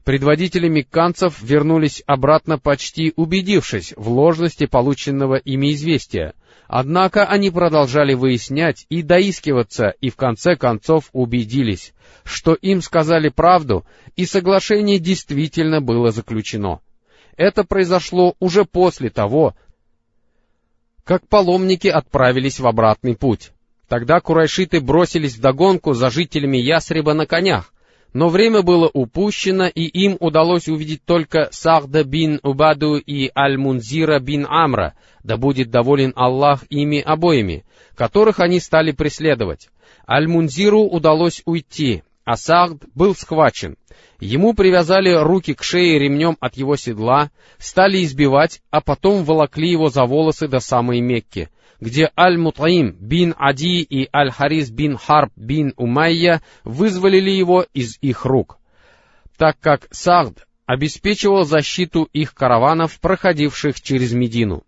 Предводители 0.04 0.66
мекканцев 0.66 1.40
вернулись 1.40 2.02
обратно 2.06 2.58
почти 2.58 3.12
убедившись 3.14 3.94
в 3.96 4.08
ложности 4.08 4.66
полученного 4.66 5.36
ими 5.36 5.72
известия, 5.72 6.34
однако 6.66 7.24
они 7.24 7.50
продолжали 7.50 8.14
выяснять 8.14 8.84
и 8.88 9.02
доискиваться, 9.02 9.94
и 10.00 10.10
в 10.10 10.16
конце 10.16 10.56
концов 10.56 11.08
убедились, 11.12 11.94
что 12.24 12.54
им 12.54 12.82
сказали 12.82 13.28
правду, 13.28 13.84
и 14.16 14.26
соглашение 14.26 14.98
действительно 14.98 15.80
было 15.80 16.10
заключено. 16.10 16.80
Это 17.36 17.62
произошло 17.62 18.34
уже 18.40 18.64
после 18.64 19.08
того, 19.08 19.54
как 21.04 21.28
паломники 21.28 21.86
отправились 21.86 22.58
в 22.58 22.66
обратный 22.66 23.16
путь. 23.16 23.52
Тогда 23.88 24.20
курайшиты 24.20 24.80
бросились 24.80 25.36
вдогонку 25.36 25.92
за 25.94 26.10
жителями 26.10 26.56
Ясреба 26.56 27.14
на 27.14 27.26
конях, 27.26 27.71
но 28.12 28.28
время 28.28 28.62
было 28.62 28.90
упущено, 28.92 29.66
и 29.66 29.84
им 29.84 30.16
удалось 30.20 30.68
увидеть 30.68 31.04
только 31.04 31.48
Сахда 31.50 32.04
бин 32.04 32.40
Убаду 32.42 32.96
и 32.96 33.30
Аль-Мунзира 33.36 34.18
бин 34.18 34.46
Амра, 34.48 34.94
да 35.24 35.36
будет 35.36 35.70
доволен 35.70 36.12
Аллах 36.14 36.64
ими 36.68 37.00
обоими, 37.00 37.64
которых 37.94 38.40
они 38.40 38.60
стали 38.60 38.92
преследовать. 38.92 39.70
Аль-Мунзиру 40.06 40.82
удалось 40.82 41.42
уйти, 41.46 42.02
а 42.24 42.36
Сахд 42.36 42.84
был 42.94 43.14
схвачен. 43.14 43.76
Ему 44.20 44.54
привязали 44.54 45.12
руки 45.12 45.54
к 45.54 45.62
шее 45.62 45.98
ремнем 45.98 46.36
от 46.38 46.56
его 46.56 46.76
седла, 46.76 47.30
стали 47.58 48.04
избивать, 48.04 48.60
а 48.70 48.80
потом 48.80 49.24
волокли 49.24 49.70
его 49.70 49.88
за 49.88 50.04
волосы 50.04 50.48
до 50.48 50.60
самой 50.60 51.00
Мекки— 51.00 51.48
где 51.82 52.12
Аль-Мутаим 52.16 52.94
бин 53.00 53.34
Ади 53.36 53.82
и 53.82 54.08
Аль-Харис 54.14 54.70
бин 54.70 54.96
Харб 54.96 55.32
бин 55.34 55.74
Умайя 55.76 56.40
вызволили 56.62 57.30
его 57.30 57.66
из 57.74 57.98
их 58.00 58.24
рук. 58.24 58.58
Так 59.36 59.58
как 59.58 59.88
Сагд 59.90 60.46
обеспечивал 60.64 61.42
защиту 61.44 62.08
их 62.12 62.34
караванов, 62.34 63.00
проходивших 63.00 63.80
через 63.80 64.12
Медину. 64.12 64.62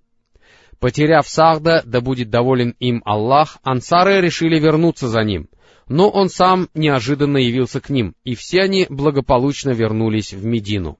Потеряв 0.80 1.28
Сахда, 1.28 1.82
да 1.84 2.00
будет 2.00 2.30
доволен 2.30 2.74
им 2.80 3.00
Аллах, 3.04 3.58
ансары 3.62 4.20
решили 4.20 4.58
вернуться 4.58 5.06
за 5.06 5.22
ним, 5.22 5.48
но 5.86 6.10
он 6.10 6.28
сам 6.28 6.68
неожиданно 6.74 7.36
явился 7.36 7.80
к 7.80 7.90
ним, 7.90 8.16
и 8.24 8.34
все 8.34 8.62
они 8.62 8.88
благополучно 8.90 9.70
вернулись 9.70 10.32
в 10.32 10.44
Медину. 10.44 10.98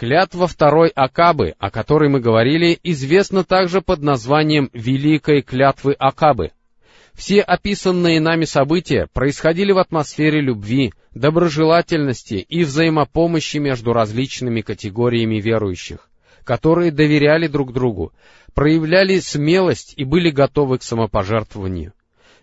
Клятва 0.00 0.46
второй 0.48 0.88
Акабы, 0.88 1.56
о 1.58 1.70
которой 1.70 2.08
мы 2.08 2.20
говорили, 2.20 2.78
известна 2.82 3.44
также 3.44 3.82
под 3.82 4.00
названием 4.00 4.70
Великой 4.72 5.42
клятвы 5.42 5.92
Акабы. 5.92 6.52
Все 7.12 7.42
описанные 7.42 8.18
нами 8.18 8.46
события 8.46 9.08
происходили 9.12 9.72
в 9.72 9.76
атмосфере 9.76 10.40
любви, 10.40 10.94
доброжелательности 11.14 12.36
и 12.36 12.64
взаимопомощи 12.64 13.58
между 13.58 13.92
различными 13.92 14.62
категориями 14.62 15.38
верующих, 15.38 16.08
которые 16.44 16.92
доверяли 16.92 17.46
друг 17.46 17.74
другу, 17.74 18.14
проявляли 18.54 19.18
смелость 19.18 19.92
и 19.98 20.04
были 20.04 20.30
готовы 20.30 20.78
к 20.78 20.82
самопожертвованию 20.82 21.92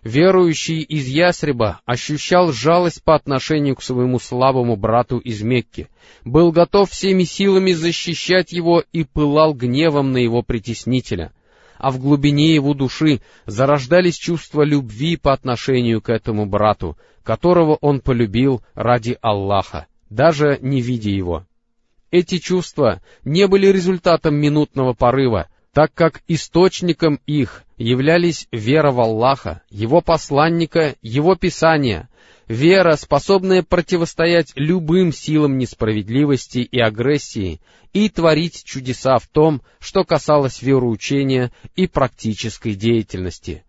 верующий 0.02 0.80
из 0.80 1.06
Ясреба 1.06 1.80
ощущал 1.84 2.52
жалость 2.52 3.02
по 3.02 3.14
отношению 3.14 3.76
к 3.76 3.82
своему 3.82 4.18
слабому 4.18 4.76
брату 4.76 5.18
из 5.18 5.42
Мекки, 5.42 5.88
был 6.24 6.52
готов 6.52 6.90
всеми 6.90 7.24
силами 7.24 7.72
защищать 7.72 8.52
его 8.52 8.82
и 8.92 9.04
пылал 9.04 9.54
гневом 9.54 10.12
на 10.12 10.18
его 10.18 10.42
притеснителя, 10.42 11.32
а 11.78 11.90
в 11.90 11.98
глубине 11.98 12.54
его 12.54 12.74
души 12.74 13.20
зарождались 13.46 14.16
чувства 14.16 14.62
любви 14.62 15.16
по 15.16 15.32
отношению 15.32 16.00
к 16.00 16.10
этому 16.10 16.46
брату, 16.46 16.96
которого 17.22 17.76
он 17.80 18.00
полюбил 18.00 18.62
ради 18.74 19.18
Аллаха, 19.20 19.86
даже 20.10 20.58
не 20.62 20.80
видя 20.80 21.10
его. 21.10 21.44
Эти 22.10 22.38
чувства 22.38 23.02
не 23.24 23.46
были 23.46 23.66
результатом 23.66 24.34
минутного 24.34 24.94
порыва, 24.94 25.48
так 25.78 25.94
как 25.94 26.22
источником 26.26 27.20
их 27.24 27.62
являлись 27.76 28.48
вера 28.50 28.90
в 28.90 28.98
Аллаха, 28.98 29.62
Его 29.70 30.00
посланника, 30.00 30.96
Его 31.02 31.36
Писания, 31.36 32.08
вера, 32.48 32.96
способная 32.96 33.62
противостоять 33.62 34.50
любым 34.56 35.12
силам 35.12 35.56
несправедливости 35.56 36.58
и 36.58 36.80
агрессии 36.80 37.60
и 37.92 38.08
творить 38.08 38.64
чудеса 38.64 39.18
в 39.18 39.28
том, 39.28 39.62
что 39.78 40.02
касалось 40.02 40.62
вероучения 40.62 41.52
и 41.76 41.86
практической 41.86 42.74
деятельности. 42.74 43.62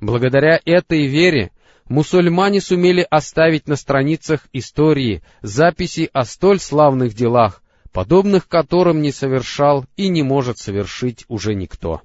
Благодаря 0.00 0.60
этой 0.64 1.06
вере 1.06 1.52
мусульмане 1.84 2.60
сумели 2.60 3.06
оставить 3.08 3.68
на 3.68 3.76
страницах 3.76 4.48
истории 4.52 5.22
записи 5.42 6.10
о 6.12 6.24
столь 6.24 6.58
славных 6.58 7.14
делах, 7.14 7.62
подобных 7.92 8.48
которым 8.48 9.02
не 9.02 9.12
совершал 9.12 9.84
и 9.96 10.08
не 10.08 10.22
может 10.22 10.58
совершить 10.58 11.24
уже 11.28 11.54
никто. 11.54 12.02